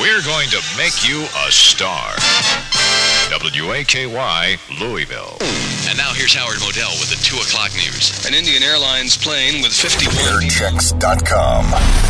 We're 0.00 0.22
going 0.22 0.48
to 0.50 0.62
make 0.78 1.06
you 1.06 1.26
a 1.46 1.50
star. 1.50 2.14
WAKY, 3.30 4.06
Louisville. 4.80 5.36
And 5.88 5.96
now 5.96 6.12
here's 6.12 6.34
Howard 6.34 6.58
Modell 6.58 6.98
with 6.98 7.10
the 7.10 7.16
2 7.22 7.36
o'clock 7.36 7.72
news. 7.74 8.26
An 8.26 8.34
Indian 8.34 8.62
Airlines 8.62 9.16
plane 9.16 9.62
with 9.62 9.72
51. 9.72 10.42
Airchecks.com. 10.42 12.09